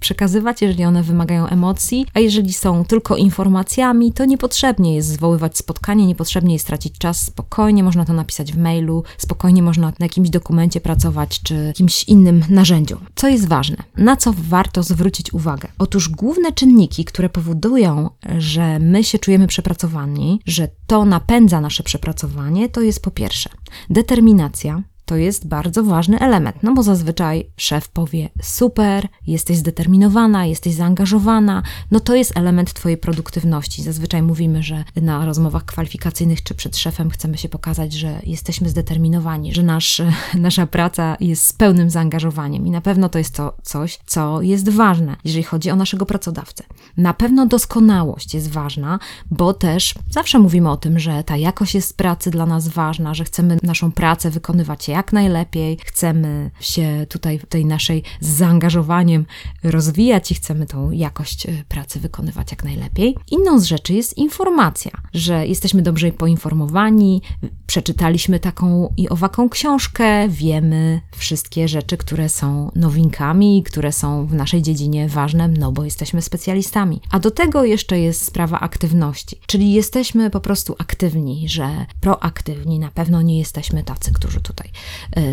przekazywać, 0.00 0.62
jeżeli 0.62 0.84
one 0.84 1.02
wymagają 1.02 1.46
emocji, 1.46 2.06
a 2.14 2.20
jeżeli 2.20 2.52
są 2.52 2.84
tylko 2.84 3.16
informacjami, 3.16 4.12
to 4.12 4.24
niepotrzebnie 4.24 4.94
jest 4.94 5.08
zwoływać 5.08 5.58
spotkanie, 5.58 6.06
niepotrzebnie 6.06 6.52
jest 6.54 6.66
tracić 6.66 6.98
czas, 6.98 7.20
spokojnie 7.20 7.82
można 7.82 8.04
to 8.04 8.12
napisać 8.12 8.52
w 8.52 8.58
mailu, 8.58 9.04
spokojnie 9.18 9.62
można 9.62 9.86
na 9.86 10.06
jakimś 10.06 10.30
dokumencie 10.30 10.80
pracować, 10.80 11.42
czy 11.42 11.54
jakimś 11.54 12.04
innym 12.04 12.44
narzędziu. 12.48 12.96
Co 13.14 13.28
jest 13.28 13.48
ważne? 13.48 13.76
Na 13.96 14.16
co 14.16 14.34
warto 14.38 14.82
zwrócić 14.82 15.34
uwagę? 15.34 15.68
Otóż 15.78 16.08
główne 16.08 16.52
czynniki, 16.52 17.04
które 17.04 17.28
powodują, 17.28 18.10
że 18.38 18.78
my 18.78 19.04
się 19.04 19.18
czujemy 19.18 19.46
przepracowani, 19.46 20.40
że 20.46 20.68
to 20.86 21.04
napędza 21.04 21.60
nasze 21.60 21.82
przepracowanie, 21.82 22.68
to 22.68 22.80
jest 22.80 23.02
po 23.02 23.10
pierwsze 23.10 23.50
determinacja, 23.90 24.82
to 25.12 25.16
jest 25.16 25.48
bardzo 25.48 25.84
ważny 25.84 26.18
element, 26.18 26.56
no 26.62 26.74
bo 26.74 26.82
zazwyczaj 26.82 27.50
szef 27.56 27.88
powie: 27.88 28.28
Super, 28.42 29.08
jesteś 29.26 29.56
zdeterminowana, 29.56 30.46
jesteś 30.46 30.74
zaangażowana, 30.74 31.62
no 31.90 32.00
to 32.00 32.14
jest 32.14 32.36
element 32.36 32.72
Twojej 32.72 32.98
produktywności. 32.98 33.82
Zazwyczaj 33.82 34.22
mówimy, 34.22 34.62
że 34.62 34.84
na 34.96 35.24
rozmowach 35.26 35.64
kwalifikacyjnych 35.64 36.42
czy 36.42 36.54
przed 36.54 36.76
szefem 36.76 37.10
chcemy 37.10 37.38
się 37.38 37.48
pokazać, 37.48 37.92
że 37.92 38.20
jesteśmy 38.26 38.68
zdeterminowani, 38.68 39.54
że 39.54 39.62
nasz, 39.62 40.02
nasza 40.34 40.66
praca 40.66 41.16
jest 41.20 41.46
z 41.46 41.52
pełnym 41.52 41.90
zaangażowaniem 41.90 42.66
i 42.66 42.70
na 42.70 42.80
pewno 42.80 43.08
to 43.08 43.18
jest 43.18 43.34
to 43.34 43.56
coś, 43.62 43.98
co 44.06 44.42
jest 44.42 44.68
ważne, 44.68 45.16
jeżeli 45.24 45.44
chodzi 45.44 45.70
o 45.70 45.76
naszego 45.76 46.06
pracodawcę. 46.06 46.64
Na 46.96 47.14
pewno 47.14 47.46
doskonałość 47.46 48.34
jest 48.34 48.50
ważna, 48.50 48.98
bo 49.30 49.54
też 49.54 49.94
zawsze 50.10 50.38
mówimy 50.38 50.70
o 50.70 50.76
tym, 50.76 50.98
że 50.98 51.24
ta 51.24 51.36
jakość 51.36 51.74
jest 51.74 51.96
pracy 51.96 52.30
dla 52.30 52.46
nas 52.46 52.68
ważna, 52.68 53.14
że 53.14 53.24
chcemy 53.24 53.58
naszą 53.62 53.92
pracę 53.92 54.30
wykonywać 54.30 54.88
jak 54.88 55.01
jak 55.02 55.12
najlepiej, 55.12 55.78
chcemy 55.84 56.50
się 56.60 57.06
tutaj 57.08 57.38
w 57.38 57.46
tej 57.46 57.66
naszej 57.66 58.02
z 58.20 58.28
zaangażowaniem 58.28 59.26
rozwijać 59.62 60.30
i 60.30 60.34
chcemy 60.34 60.66
tą 60.66 60.90
jakość 60.90 61.46
y, 61.46 61.64
pracy 61.68 62.00
wykonywać 62.00 62.50
jak 62.50 62.64
najlepiej. 62.64 63.16
Inną 63.30 63.58
z 63.58 63.64
rzeczy 63.64 63.94
jest 63.94 64.18
informacja, 64.18 64.90
że 65.14 65.46
jesteśmy 65.46 65.82
dobrze 65.82 66.12
poinformowani, 66.12 67.22
przeczytaliśmy 67.66 68.40
taką 68.40 68.94
i 68.96 69.08
owaką 69.08 69.48
książkę, 69.48 70.28
wiemy 70.28 71.00
wszystkie 71.16 71.68
rzeczy, 71.68 71.96
które 71.96 72.28
są 72.28 72.70
nowinkami, 72.76 73.62
które 73.62 73.92
są 73.92 74.26
w 74.26 74.34
naszej 74.34 74.62
dziedzinie 74.62 75.08
ważne, 75.08 75.48
no 75.48 75.72
bo 75.72 75.84
jesteśmy 75.84 76.22
specjalistami. 76.22 77.00
A 77.10 77.18
do 77.18 77.30
tego 77.30 77.64
jeszcze 77.64 78.00
jest 78.00 78.24
sprawa 78.24 78.60
aktywności, 78.60 79.40
czyli 79.46 79.72
jesteśmy 79.72 80.30
po 80.30 80.40
prostu 80.40 80.76
aktywni, 80.78 81.48
że 81.48 81.86
proaktywni, 82.00 82.78
na 82.78 82.90
pewno 82.90 83.22
nie 83.22 83.38
jesteśmy 83.38 83.84
tacy, 83.84 84.12
którzy 84.12 84.40
tutaj 84.40 84.70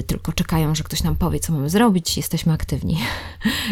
tylko 0.07 0.33
czekają, 0.33 0.75
że 0.75 0.83
ktoś 0.83 1.03
nam 1.03 1.15
powie, 1.15 1.39
co 1.39 1.53
mamy 1.53 1.69
zrobić, 1.69 2.17
jesteśmy 2.17 2.53
aktywni. 2.53 2.97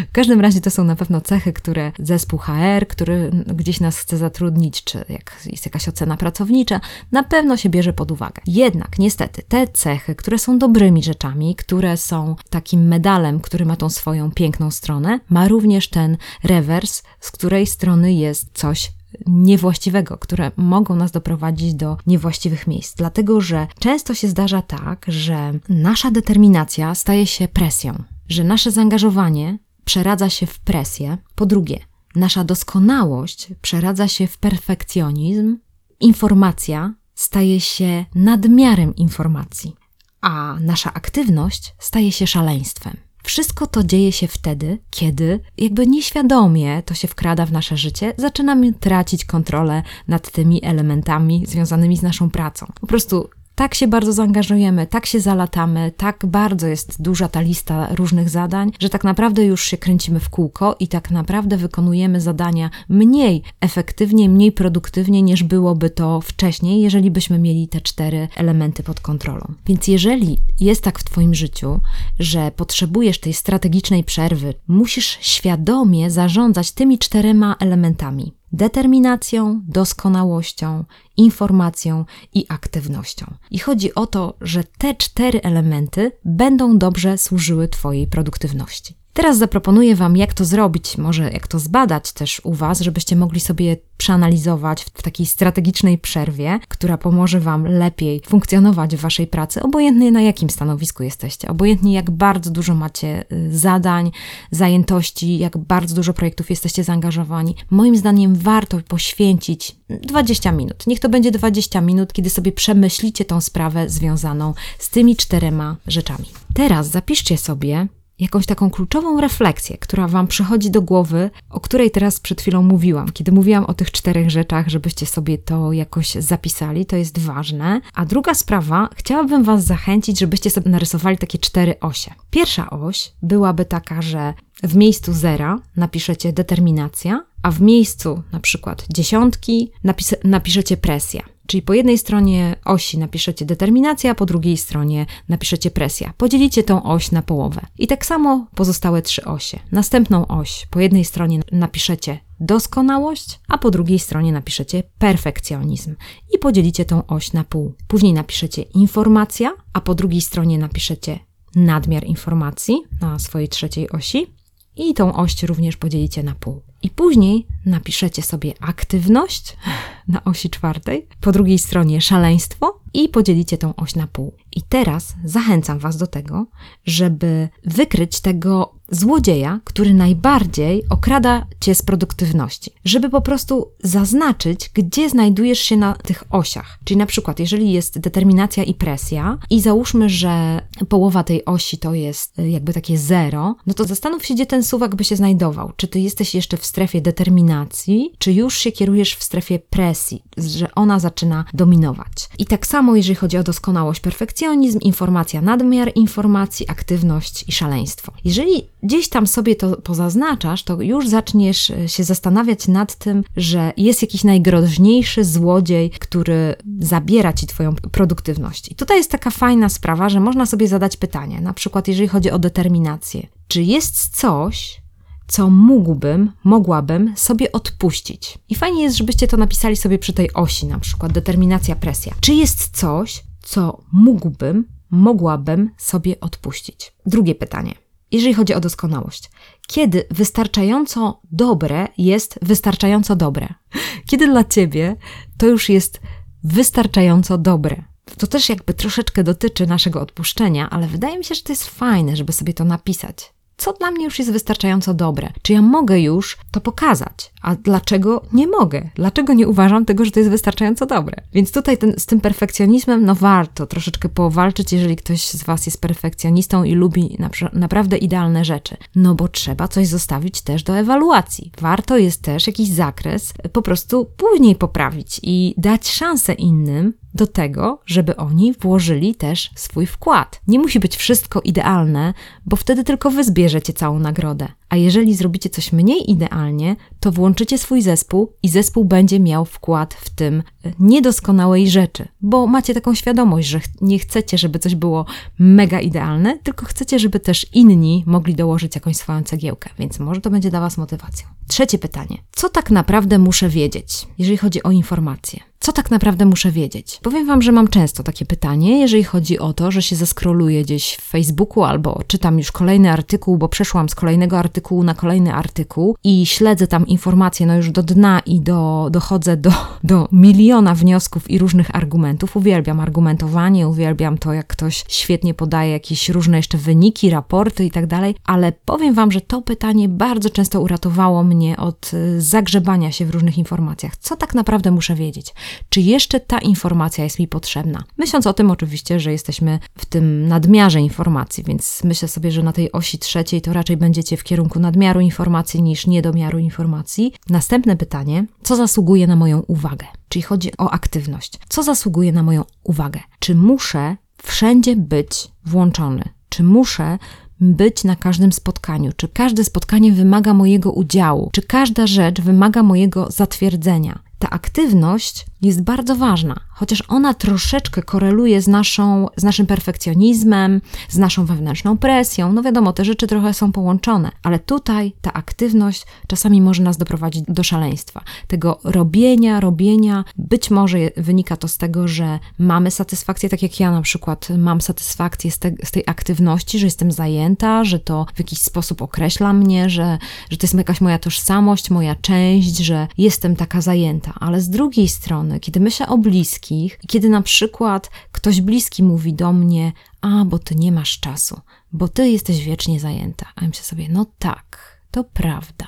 w 0.08 0.12
każdym 0.12 0.40
razie 0.40 0.60
to 0.60 0.70
są 0.70 0.84
na 0.84 0.96
pewno 0.96 1.20
cechy, 1.20 1.52
które 1.52 1.92
zespół 1.98 2.38
HR, 2.38 2.86
który 2.88 3.30
gdzieś 3.46 3.80
nas 3.80 3.98
chce 3.98 4.16
zatrudnić, 4.16 4.84
czy 4.84 5.04
jak 5.08 5.40
jest 5.46 5.66
jakaś 5.66 5.88
ocena 5.88 6.16
pracownicza, 6.16 6.80
na 7.12 7.22
pewno 7.22 7.56
się 7.56 7.68
bierze 7.68 7.92
pod 7.92 8.10
uwagę. 8.10 8.42
Jednak 8.46 8.98
niestety 8.98 9.42
te 9.48 9.68
cechy, 9.68 10.14
które 10.14 10.38
są 10.38 10.58
dobrymi 10.58 11.02
rzeczami, 11.02 11.54
które 11.54 11.96
są 11.96 12.36
takim 12.50 12.88
medalem, 12.88 13.40
który 13.40 13.66
ma 13.66 13.76
tą 13.76 13.90
swoją 13.90 14.30
piękną 14.30 14.70
stronę, 14.70 15.20
ma 15.30 15.48
również 15.48 15.88
ten 15.88 16.16
rewers, 16.44 17.02
z 17.20 17.30
której 17.30 17.66
strony 17.66 18.12
jest 18.12 18.50
coś 18.54 18.97
niewłaściwego, 19.26 20.18
które 20.18 20.50
mogą 20.56 20.94
nas 20.94 21.10
doprowadzić 21.10 21.74
do 21.74 21.96
niewłaściwych 22.06 22.66
miejsc. 22.66 22.94
Dlatego, 22.96 23.40
że 23.40 23.66
często 23.78 24.14
się 24.14 24.28
zdarza 24.28 24.62
tak, 24.62 25.06
że 25.08 25.52
nasza 25.68 26.10
determinacja 26.10 26.94
staje 26.94 27.26
się 27.26 27.48
presją, 27.48 28.02
że 28.28 28.44
nasze 28.44 28.70
zaangażowanie 28.70 29.58
przeradza 29.84 30.30
się 30.30 30.46
w 30.46 30.60
presję. 30.60 31.18
Po 31.34 31.46
drugie, 31.46 31.78
nasza 32.14 32.44
doskonałość 32.44 33.48
przeradza 33.62 34.08
się 34.08 34.26
w 34.26 34.38
perfekcjonizm, 34.38 35.58
informacja 36.00 36.94
staje 37.14 37.60
się 37.60 38.04
nadmiarem 38.14 38.96
informacji, 38.96 39.76
a 40.20 40.56
nasza 40.60 40.94
aktywność 40.94 41.74
staje 41.78 42.12
się 42.12 42.26
szaleństwem. 42.26 43.07
Wszystko 43.28 43.66
to 43.66 43.84
dzieje 43.84 44.12
się 44.12 44.28
wtedy, 44.28 44.78
kiedy 44.90 45.40
jakby 45.58 45.86
nieświadomie 45.86 46.82
to 46.82 46.94
się 46.94 47.08
wkrada 47.08 47.46
w 47.46 47.52
nasze 47.52 47.76
życie, 47.76 48.14
zaczynamy 48.16 48.72
tracić 48.72 49.24
kontrolę 49.24 49.82
nad 50.08 50.30
tymi 50.30 50.64
elementami 50.64 51.46
związanymi 51.46 51.96
z 51.96 52.02
naszą 52.02 52.30
pracą. 52.30 52.66
Po 52.80 52.86
prostu 52.86 53.30
tak 53.58 53.74
się 53.74 53.88
bardzo 53.88 54.12
zaangażujemy, 54.12 54.86
tak 54.86 55.06
się 55.06 55.20
zalatamy, 55.20 55.92
tak 55.96 56.26
bardzo 56.26 56.66
jest 56.66 57.02
duża 57.02 57.28
ta 57.28 57.40
lista 57.40 57.94
różnych 57.94 58.28
zadań, 58.28 58.72
że 58.80 58.88
tak 58.88 59.04
naprawdę 59.04 59.44
już 59.44 59.64
się 59.64 59.76
kręcimy 59.76 60.20
w 60.20 60.28
kółko 60.28 60.76
i 60.80 60.88
tak 60.88 61.10
naprawdę 61.10 61.56
wykonujemy 61.56 62.20
zadania 62.20 62.70
mniej 62.88 63.42
efektywnie, 63.60 64.28
mniej 64.28 64.52
produktywnie 64.52 65.22
niż 65.22 65.42
byłoby 65.42 65.90
to 65.90 66.20
wcześniej, 66.20 66.82
jeżeli 66.82 67.10
byśmy 67.10 67.38
mieli 67.38 67.68
te 67.68 67.80
cztery 67.80 68.28
elementy 68.36 68.82
pod 68.82 69.00
kontrolą. 69.00 69.54
Więc 69.66 69.88
jeżeli 69.88 70.38
jest 70.60 70.82
tak 70.82 70.98
w 70.98 71.04
Twoim 71.04 71.34
życiu, 71.34 71.80
że 72.18 72.50
potrzebujesz 72.56 73.20
tej 73.20 73.32
strategicznej 73.32 74.04
przerwy, 74.04 74.54
musisz 74.68 75.18
świadomie 75.20 76.10
zarządzać 76.10 76.72
tymi 76.72 76.98
czterema 76.98 77.56
elementami 77.60 78.37
determinacją, 78.52 79.62
doskonałością, 79.68 80.84
informacją 81.16 82.04
i 82.34 82.46
aktywnością. 82.48 83.34
I 83.50 83.58
chodzi 83.58 83.94
o 83.94 84.06
to, 84.06 84.34
że 84.40 84.64
te 84.64 84.94
cztery 84.94 85.40
elementy 85.42 86.12
będą 86.24 86.78
dobrze 86.78 87.18
służyły 87.18 87.68
Twojej 87.68 88.06
produktywności. 88.06 88.97
Teraz 89.12 89.38
zaproponuję 89.38 89.96
Wam, 89.96 90.16
jak 90.16 90.34
to 90.34 90.44
zrobić, 90.44 90.98
może 90.98 91.30
jak 91.30 91.46
to 91.46 91.58
zbadać 91.58 92.12
też 92.12 92.40
u 92.44 92.54
Was, 92.54 92.80
żebyście 92.80 93.16
mogli 93.16 93.40
sobie 93.40 93.76
przeanalizować 93.96 94.84
w 94.94 95.02
takiej 95.02 95.26
strategicznej 95.26 95.98
przerwie, 95.98 96.58
która 96.68 96.98
pomoże 96.98 97.40
Wam 97.40 97.66
lepiej 97.66 98.22
funkcjonować 98.26 98.96
w 98.96 99.00
Waszej 99.00 99.26
pracy, 99.26 99.62
obojętnie 99.62 100.12
na 100.12 100.20
jakim 100.20 100.50
stanowisku 100.50 101.02
jesteście, 101.02 101.48
obojętnie 101.48 101.94
jak 101.94 102.10
bardzo 102.10 102.50
dużo 102.50 102.74
macie 102.74 103.24
y, 103.32 103.58
zadań, 103.58 104.10
zajętości, 104.50 105.38
jak 105.38 105.58
bardzo 105.58 105.94
dużo 105.94 106.12
projektów 106.12 106.50
jesteście 106.50 106.84
zaangażowani. 106.84 107.54
Moim 107.70 107.96
zdaniem 107.96 108.34
warto 108.34 108.80
poświęcić 108.88 109.76
20 109.90 110.52
minut. 110.52 110.86
Niech 110.86 111.00
to 111.00 111.08
będzie 111.08 111.30
20 111.30 111.80
minut, 111.80 112.12
kiedy 112.12 112.30
sobie 112.30 112.52
przemyślicie 112.52 113.24
tą 113.24 113.40
sprawę 113.40 113.88
związaną 113.90 114.54
z 114.78 114.90
tymi 114.90 115.16
czterema 115.16 115.76
rzeczami. 115.86 116.24
Teraz 116.54 116.88
zapiszcie 116.90 117.38
sobie 117.38 117.88
jakąś 118.18 118.46
taką 118.46 118.70
kluczową 118.70 119.20
refleksję, 119.20 119.78
która 119.78 120.08
Wam 120.08 120.26
przychodzi 120.26 120.70
do 120.70 120.82
głowy, 120.82 121.30
o 121.50 121.60
której 121.60 121.90
teraz 121.90 122.20
przed 122.20 122.40
chwilą 122.40 122.62
mówiłam. 122.62 123.12
Kiedy 123.12 123.32
mówiłam 123.32 123.64
o 123.64 123.74
tych 123.74 123.90
czterech 123.90 124.30
rzeczach, 124.30 124.68
żebyście 124.68 125.06
sobie 125.06 125.38
to 125.38 125.72
jakoś 125.72 126.12
zapisali, 126.12 126.86
to 126.86 126.96
jest 126.96 127.18
ważne. 127.18 127.80
A 127.94 128.06
druga 128.06 128.34
sprawa, 128.34 128.88
chciałabym 128.96 129.44
Was 129.44 129.64
zachęcić, 129.64 130.18
żebyście 130.18 130.50
sobie 130.50 130.70
narysowali 130.70 131.18
takie 131.18 131.38
cztery 131.38 131.80
osie. 131.80 132.14
Pierwsza 132.30 132.70
oś 132.70 133.12
byłaby 133.22 133.64
taka, 133.64 134.02
że 134.02 134.34
w 134.62 134.76
miejscu 134.76 135.12
zera 135.12 135.58
napiszecie 135.76 136.32
determinacja, 136.32 137.24
a 137.42 137.50
w 137.50 137.60
miejscu 137.60 138.22
na 138.32 138.40
przykład 138.40 138.86
dziesiątki 138.90 139.72
napis- 139.84 140.16
napiszecie 140.24 140.76
presja. 140.76 141.22
Czyli 141.48 141.62
po 141.62 141.74
jednej 141.74 141.98
stronie 141.98 142.56
osi 142.64 142.98
napiszecie 142.98 143.44
determinacja, 143.44 144.14
po 144.14 144.26
drugiej 144.26 144.56
stronie 144.56 145.06
napiszecie 145.28 145.70
presja. 145.70 146.12
Podzielicie 146.16 146.62
tą 146.62 146.82
oś 146.82 147.10
na 147.10 147.22
połowę. 147.22 147.60
I 147.78 147.86
tak 147.86 148.06
samo 148.06 148.46
pozostałe 148.54 149.02
trzy 149.02 149.24
osie. 149.24 149.58
Następną 149.72 150.26
oś 150.26 150.66
po 150.70 150.80
jednej 150.80 151.04
stronie 151.04 151.40
napiszecie 151.52 152.18
doskonałość, 152.40 153.40
a 153.48 153.58
po 153.58 153.70
drugiej 153.70 153.98
stronie 153.98 154.32
napiszecie 154.32 154.82
perfekcjonizm 154.98 155.94
i 156.34 156.38
podzielicie 156.38 156.84
tą 156.84 157.06
oś 157.06 157.32
na 157.32 157.44
pół. 157.44 157.74
Później 157.88 158.12
napiszecie 158.12 158.62
informacja, 158.62 159.52
a 159.72 159.80
po 159.80 159.94
drugiej 159.94 160.20
stronie 160.20 160.58
napiszecie 160.58 161.18
nadmiar 161.54 162.04
informacji 162.04 162.82
na 163.00 163.18
swojej 163.18 163.48
trzeciej 163.48 163.90
osi 163.90 164.37
i 164.78 164.94
tą 164.94 165.14
oś 165.14 165.42
również 165.42 165.76
podzielicie 165.76 166.22
na 166.22 166.34
pół. 166.34 166.62
I 166.82 166.90
później 166.90 167.46
napiszecie 167.66 168.22
sobie 168.22 168.54
aktywność 168.60 169.56
na 170.08 170.24
osi 170.24 170.50
czwartej, 170.50 171.06
po 171.20 171.32
drugiej 171.32 171.58
stronie 171.58 172.00
szaleństwo 172.00 172.80
i 172.94 173.08
podzielicie 173.08 173.58
tą 173.58 173.74
oś 173.74 173.94
na 173.94 174.06
pół. 174.06 174.32
I 174.56 174.62
teraz 174.62 175.14
zachęcam 175.24 175.78
Was 175.78 175.96
do 175.96 176.06
tego, 176.06 176.46
żeby 176.84 177.48
wykryć 177.64 178.20
tego 178.20 178.77
złodzieja, 178.90 179.60
który 179.64 179.94
najbardziej 179.94 180.84
okrada 180.90 181.46
Cię 181.60 181.74
z 181.74 181.82
produktywności. 181.82 182.70
Żeby 182.84 183.10
po 183.10 183.20
prostu 183.20 183.68
zaznaczyć, 183.82 184.70
gdzie 184.74 185.10
znajdujesz 185.10 185.58
się 185.58 185.76
na 185.76 185.94
tych 185.94 186.24
osiach. 186.30 186.78
Czyli 186.84 186.98
na 186.98 187.06
przykład, 187.06 187.40
jeżeli 187.40 187.72
jest 187.72 187.98
determinacja 187.98 188.64
i 188.64 188.74
presja 188.74 189.38
i 189.50 189.60
załóżmy, 189.60 190.08
że 190.08 190.60
połowa 190.88 191.24
tej 191.24 191.44
osi 191.44 191.78
to 191.78 191.94
jest 191.94 192.38
y, 192.38 192.48
jakby 192.48 192.72
takie 192.72 192.98
zero, 192.98 193.56
no 193.66 193.74
to 193.74 193.84
zastanów 193.84 194.26
się, 194.26 194.34
gdzie 194.34 194.46
ten 194.46 194.64
suwak 194.64 194.94
by 194.94 195.04
się 195.04 195.16
znajdował. 195.16 195.72
Czy 195.76 195.88
Ty 195.88 196.00
jesteś 196.00 196.34
jeszcze 196.34 196.56
w 196.56 196.66
strefie 196.66 197.00
determinacji, 197.00 198.12
czy 198.18 198.32
już 198.32 198.58
się 198.58 198.72
kierujesz 198.72 199.14
w 199.14 199.22
strefie 199.22 199.58
presji, 199.58 200.22
że 200.36 200.74
ona 200.74 200.98
zaczyna 200.98 201.44
dominować. 201.54 202.28
I 202.38 202.46
tak 202.46 202.66
samo, 202.66 202.96
jeżeli 202.96 203.14
chodzi 203.14 203.38
o 203.38 203.42
doskonałość, 203.42 204.00
perfekcjonizm, 204.00 204.78
informacja, 204.78 205.40
nadmiar 205.40 205.92
informacji, 205.94 206.68
aktywność 206.68 207.44
i 207.48 207.52
szaleństwo. 207.52 208.12
Jeżeli 208.24 208.68
gdzieś 208.82 209.08
tam 209.08 209.26
sobie 209.26 209.56
to 209.56 209.76
pozaznaczasz, 209.76 210.62
to 210.62 210.82
już 210.82 211.08
zaczniesz 211.08 211.70
e, 211.70 211.88
się 211.88 212.04
zastanawiać 212.04 212.68
nad 212.68 212.94
tym, 212.94 213.24
że 213.36 213.72
jest 213.76 214.02
jakiś 214.02 214.24
najgroźniejszy 214.24 215.24
złodziej, 215.24 215.90
który 215.90 216.54
zabiera 216.80 217.32
ci 217.32 217.46
Twoją 217.46 217.74
produktywność. 217.74 218.72
I 218.72 218.74
tutaj 218.74 218.96
jest 218.96 219.10
taka 219.10 219.30
fajna 219.30 219.68
sprawa, 219.68 220.08
że 220.08 220.20
można 220.20 220.46
sobie 220.46 220.68
zadać 220.68 220.96
pytanie, 220.96 221.40
na 221.40 221.52
przykład 221.52 221.88
jeżeli 221.88 222.08
chodzi 222.08 222.30
o 222.30 222.38
determinację. 222.38 223.26
Czy 223.48 223.62
jest 223.62 224.16
coś, 224.16 224.82
co 225.28 225.50
mógłbym, 225.50 226.32
mogłabym 226.44 227.12
sobie 227.16 227.52
odpuścić. 227.52 228.38
I 228.48 228.54
fajnie 228.54 228.82
jest, 228.82 228.96
żebyście 228.96 229.28
to 229.28 229.36
napisali 229.36 229.76
sobie 229.76 229.98
przy 229.98 230.12
tej 230.12 230.32
osi, 230.32 230.66
na 230.66 230.78
przykład 230.78 231.12
determinacja, 231.12 231.76
presja. 231.76 232.14
Czy 232.20 232.34
jest 232.34 232.76
coś, 232.76 233.24
co 233.42 233.82
mógłbym, 233.92 234.64
mogłabym 234.90 235.70
sobie 235.76 236.20
odpuścić? 236.20 236.92
Drugie 237.06 237.34
pytanie. 237.34 237.87
Jeżeli 238.12 238.34
chodzi 238.34 238.54
o 238.54 238.60
doskonałość, 238.60 239.30
kiedy 239.66 240.04
wystarczająco 240.10 241.20
dobre 241.32 241.88
jest 241.98 242.38
wystarczająco 242.42 243.16
dobre? 243.16 243.48
Kiedy 244.10 244.26
dla 244.26 244.44
ciebie 244.44 244.96
to 245.38 245.46
już 245.46 245.68
jest 245.68 246.00
wystarczająco 246.44 247.38
dobre? 247.38 247.82
To 248.18 248.26
też 248.26 248.48
jakby 248.48 248.74
troszeczkę 248.74 249.24
dotyczy 249.24 249.66
naszego 249.66 250.00
odpuszczenia, 250.00 250.70
ale 250.70 250.86
wydaje 250.86 251.18
mi 251.18 251.24
się, 251.24 251.34
że 251.34 251.42
to 251.42 251.52
jest 251.52 251.64
fajne, 251.64 252.16
żeby 252.16 252.32
sobie 252.32 252.54
to 252.54 252.64
napisać 252.64 253.32
co 253.58 253.72
dla 253.72 253.90
mnie 253.90 254.04
już 254.04 254.18
jest 254.18 254.32
wystarczająco 254.32 254.94
dobre? 254.94 255.28
Czy 255.42 255.52
ja 255.52 255.62
mogę 255.62 256.00
już 256.00 256.38
to 256.50 256.60
pokazać? 256.60 257.32
A 257.42 257.54
dlaczego 257.54 258.22
nie 258.32 258.46
mogę? 258.46 258.90
Dlaczego 258.94 259.34
nie 259.34 259.48
uważam 259.48 259.84
tego, 259.84 260.04
że 260.04 260.10
to 260.10 260.20
jest 260.20 260.30
wystarczająco 260.30 260.86
dobre? 260.86 261.22
Więc 261.32 261.52
tutaj 261.52 261.78
ten, 261.78 261.94
z 261.98 262.06
tym 262.06 262.20
perfekcjonizmem, 262.20 263.04
no 263.04 263.14
warto 263.14 263.66
troszeczkę 263.66 264.08
powalczyć, 264.08 264.72
jeżeli 264.72 264.96
ktoś 264.96 265.26
z 265.26 265.44
Was 265.44 265.66
jest 265.66 265.80
perfekcjonistą 265.80 266.64
i 266.64 266.74
lubi 266.74 267.16
na, 267.18 267.30
naprawdę 267.52 267.96
idealne 267.96 268.44
rzeczy. 268.44 268.76
No 268.94 269.14
bo 269.14 269.28
trzeba 269.28 269.68
coś 269.68 269.86
zostawić 269.86 270.42
też 270.42 270.62
do 270.62 270.78
ewaluacji. 270.78 271.52
Warto 271.60 271.98
jest 271.98 272.22
też 272.22 272.46
jakiś 272.46 272.68
zakres 272.68 273.34
po 273.52 273.62
prostu 273.62 274.06
później 274.16 274.56
poprawić 274.56 275.20
i 275.22 275.54
dać 275.56 275.88
szansę 275.88 276.32
innym 276.32 276.94
do 277.14 277.26
tego, 277.26 277.80
żeby 277.86 278.16
oni 278.16 278.52
włożyli 278.52 279.14
też 279.14 279.50
swój 279.54 279.86
wkład. 279.86 280.40
Nie 280.46 280.58
musi 280.58 280.80
być 280.80 280.96
wszystko 280.96 281.40
idealne, 281.40 282.14
bo 282.46 282.56
wtedy 282.56 282.84
tylko 282.84 283.10
wy 283.10 283.24
zbierzecie 283.24 283.72
całą 283.72 283.98
nagrodę. 283.98 284.48
A 284.68 284.76
jeżeli 284.76 285.14
zrobicie 285.14 285.50
coś 285.50 285.72
mniej 285.72 286.10
idealnie, 286.10 286.76
to 287.00 287.12
włączycie 287.12 287.58
swój 287.58 287.82
zespół 287.82 288.32
i 288.42 288.48
zespół 288.48 288.84
będzie 288.84 289.20
miał 289.20 289.44
wkład 289.44 289.94
w 289.94 290.10
tym 290.10 290.42
e, 290.64 290.72
niedoskonałej 290.78 291.70
rzeczy, 291.70 292.08
bo 292.20 292.46
macie 292.46 292.74
taką 292.74 292.94
świadomość, 292.94 293.48
że 293.48 293.60
nie 293.80 293.98
chcecie, 293.98 294.38
żeby 294.38 294.58
coś 294.58 294.74
było 294.74 295.06
mega 295.38 295.80
idealne, 295.80 296.38
tylko 296.38 296.66
chcecie, 296.66 296.98
żeby 296.98 297.20
też 297.20 297.46
inni 297.54 298.04
mogli 298.06 298.34
dołożyć 298.34 298.74
jakąś 298.74 298.96
swoją 298.96 299.22
cegiełkę, 299.22 299.70
więc 299.78 299.98
może 299.98 300.20
to 300.20 300.30
będzie 300.30 300.50
dla 300.50 300.60
Was 300.60 300.78
motywacją. 300.78 301.28
Trzecie 301.48 301.78
pytanie. 301.78 302.18
Co 302.32 302.48
tak 302.48 302.70
naprawdę 302.70 303.18
muszę 303.18 303.48
wiedzieć, 303.48 304.06
jeżeli 304.18 304.36
chodzi 304.36 304.62
o 304.62 304.70
informacje? 304.70 305.40
Co 305.60 305.72
tak 305.72 305.90
naprawdę 305.90 306.24
muszę 306.24 306.50
wiedzieć? 306.50 307.00
Powiem 307.02 307.26
Wam, 307.26 307.42
że 307.42 307.52
mam 307.52 307.68
często 307.68 308.02
takie 308.02 308.26
pytanie, 308.26 308.80
jeżeli 308.80 309.04
chodzi 309.04 309.38
o 309.38 309.52
to, 309.52 309.70
że 309.70 309.82
się 309.82 309.96
zeskroluję 309.96 310.62
gdzieś 310.62 310.96
w 310.96 311.00
Facebooku 311.00 311.64
albo 311.64 312.00
czytam 312.06 312.38
już 312.38 312.52
kolejny 312.52 312.92
artykuł, 312.92 313.38
bo 313.38 313.48
przeszłam 313.48 313.88
z 313.88 313.94
kolejnego 313.94 314.38
artykułu 314.38 314.82
na 314.82 314.94
kolejny 314.94 315.34
artykuł 315.34 315.96
i 316.04 316.26
śledzę 316.26 316.66
tam 316.66 316.86
informacje 316.86 317.46
no 317.46 317.56
już 317.56 317.70
do 317.70 317.82
dna 317.82 318.20
i 318.26 318.40
do, 318.40 318.88
dochodzę 318.90 319.36
do, 319.36 319.50
do 319.84 320.08
miliona 320.12 320.74
wniosków 320.74 321.30
i 321.30 321.38
różnych 321.38 321.76
argumentów. 321.76 322.36
Uwielbiam 322.36 322.80
argumentowanie, 322.80 323.68
uwielbiam 323.68 324.18
to, 324.18 324.32
jak 324.32 324.46
ktoś 324.46 324.84
świetnie 324.88 325.34
podaje 325.34 325.72
jakieś 325.72 326.08
różne 326.08 326.36
jeszcze 326.36 326.58
wyniki, 326.58 327.10
raporty 327.10 327.64
i 327.64 327.70
tak 327.70 327.86
dalej, 327.86 328.14
ale 328.24 328.52
powiem 328.64 328.94
Wam, 328.94 329.12
że 329.12 329.20
to 329.20 329.42
pytanie 329.42 329.88
bardzo 329.88 330.30
często 330.30 330.60
uratowało 330.60 331.24
mnie 331.24 331.56
od 331.56 331.90
y, 331.94 332.20
zagrzebania 332.20 332.92
się 332.92 333.06
w 333.06 333.10
różnych 333.10 333.38
informacjach. 333.38 333.96
Co 333.96 334.16
tak 334.16 334.34
naprawdę 334.34 334.70
muszę 334.70 334.94
wiedzieć? 334.94 335.34
Czy 335.68 335.80
jeszcze 335.80 336.20
ta 336.20 336.38
informacja 336.38 337.04
jest 337.04 337.18
mi 337.18 337.28
potrzebna. 337.28 337.84
Myśląc 337.96 338.26
o 338.26 338.32
tym 338.32 338.50
oczywiście, 338.50 339.00
że 339.00 339.12
jesteśmy 339.12 339.58
w 339.78 339.86
tym 339.86 340.28
nadmiarze 340.28 340.80
informacji, 340.80 341.44
więc 341.44 341.80
myślę 341.84 342.08
sobie, 342.08 342.30
że 342.30 342.42
na 342.42 342.52
tej 342.52 342.72
osi 342.72 342.98
trzeciej 342.98 343.40
to 343.40 343.52
raczej 343.52 343.76
będziecie 343.76 344.16
w 344.16 344.24
kierunku 344.24 344.60
nadmiaru 344.60 345.00
informacji 345.00 345.62
niż 345.62 345.86
niedomiaru 345.86 346.38
informacji. 346.38 347.12
Następne 347.28 347.76
pytanie, 347.76 348.26
co 348.42 348.56
zasługuje 348.56 349.06
na 349.06 349.16
moją 349.16 349.40
uwagę? 349.40 349.86
Czyli 350.08 350.22
chodzi 350.22 350.50
o 350.58 350.70
aktywność. 350.70 351.38
Co 351.48 351.62
zasługuje 351.62 352.12
na 352.12 352.22
moją 352.22 352.44
uwagę? 352.64 353.00
Czy 353.18 353.34
muszę 353.34 353.96
wszędzie 354.22 354.76
być 354.76 355.28
włączony? 355.44 356.04
Czy 356.28 356.42
muszę 356.42 356.98
być 357.40 357.84
na 357.84 357.96
każdym 357.96 358.32
spotkaniu? 358.32 358.92
Czy 358.96 359.08
każde 359.08 359.44
spotkanie 359.44 359.92
wymaga 359.92 360.34
mojego 360.34 360.72
udziału? 360.72 361.30
Czy 361.32 361.42
każda 361.42 361.86
rzecz 361.86 362.20
wymaga 362.20 362.62
mojego 362.62 363.10
zatwierdzenia? 363.10 363.98
Ta 364.18 364.30
aktywność 364.30 365.26
jest 365.42 365.62
bardzo 365.62 365.96
ważna, 365.96 366.40
chociaż 366.58 366.82
ona 366.88 367.14
troszeczkę 367.14 367.82
koreluje 367.82 368.42
z, 368.42 368.48
naszą, 368.48 369.06
z 369.16 369.22
naszym 369.22 369.46
perfekcjonizmem, 369.46 370.60
z 370.88 370.96
naszą 370.96 371.26
wewnętrzną 371.26 371.78
presją. 371.78 372.32
No 372.32 372.42
wiadomo, 372.42 372.72
te 372.72 372.84
rzeczy 372.84 373.06
trochę 373.06 373.34
są 373.34 373.52
połączone, 373.52 374.10
ale 374.22 374.38
tutaj 374.38 374.92
ta 375.00 375.12
aktywność 375.12 375.86
czasami 376.06 376.40
może 376.42 376.62
nas 376.62 376.76
doprowadzić 376.76 377.24
do 377.28 377.42
szaleństwa. 377.42 378.00
Tego 378.26 378.60
robienia, 378.64 379.40
robienia, 379.40 380.04
być 380.16 380.50
może 380.50 380.78
wynika 380.96 381.36
to 381.36 381.48
z 381.48 381.56
tego, 381.58 381.88
że 381.88 382.18
mamy 382.38 382.70
satysfakcję, 382.70 383.28
tak 383.28 383.42
jak 383.42 383.60
ja 383.60 383.70
na 383.70 383.82
przykład 383.82 384.28
mam 384.38 384.60
satysfakcję 384.60 385.30
z, 385.30 385.38
te, 385.38 385.52
z 385.64 385.70
tej 385.70 385.82
aktywności, 385.86 386.58
że 386.58 386.66
jestem 386.66 386.92
zajęta, 386.92 387.64
że 387.64 387.78
to 387.78 388.06
w 388.14 388.18
jakiś 388.18 388.38
sposób 388.40 388.82
określa 388.82 389.32
mnie, 389.32 389.70
że, 389.70 389.98
że 390.30 390.36
to 390.36 390.44
jest 390.44 390.54
jakaś 390.54 390.80
moja 390.80 390.98
tożsamość, 390.98 391.70
moja 391.70 391.94
część, 391.94 392.56
że 392.56 392.86
jestem 392.98 393.36
taka 393.36 393.60
zajęta, 393.60 394.14
ale 394.20 394.40
z 394.40 394.50
drugiej 394.50 394.88
strony, 394.88 395.40
kiedy 395.40 395.60
myślę 395.60 395.88
o 395.88 395.98
bliskich, 395.98 396.47
kiedy 396.86 397.08
na 397.08 397.22
przykład 397.22 397.90
ktoś 398.12 398.40
bliski 398.40 398.82
mówi 398.82 399.14
do 399.14 399.32
mnie, 399.32 399.72
a 400.00 400.24
bo 400.24 400.38
ty 400.38 400.54
nie 400.54 400.72
masz 400.72 401.00
czasu, 401.00 401.40
bo 401.72 401.88
ty 401.88 402.08
jesteś 402.08 402.44
wiecznie 402.44 402.80
zajęta, 402.80 403.26
a 403.36 403.42
ja 403.42 403.48
myślę 403.48 403.64
sobie, 403.64 403.88
no 403.88 404.06
tak, 404.18 404.80
to 404.90 405.04
prawda. 405.04 405.66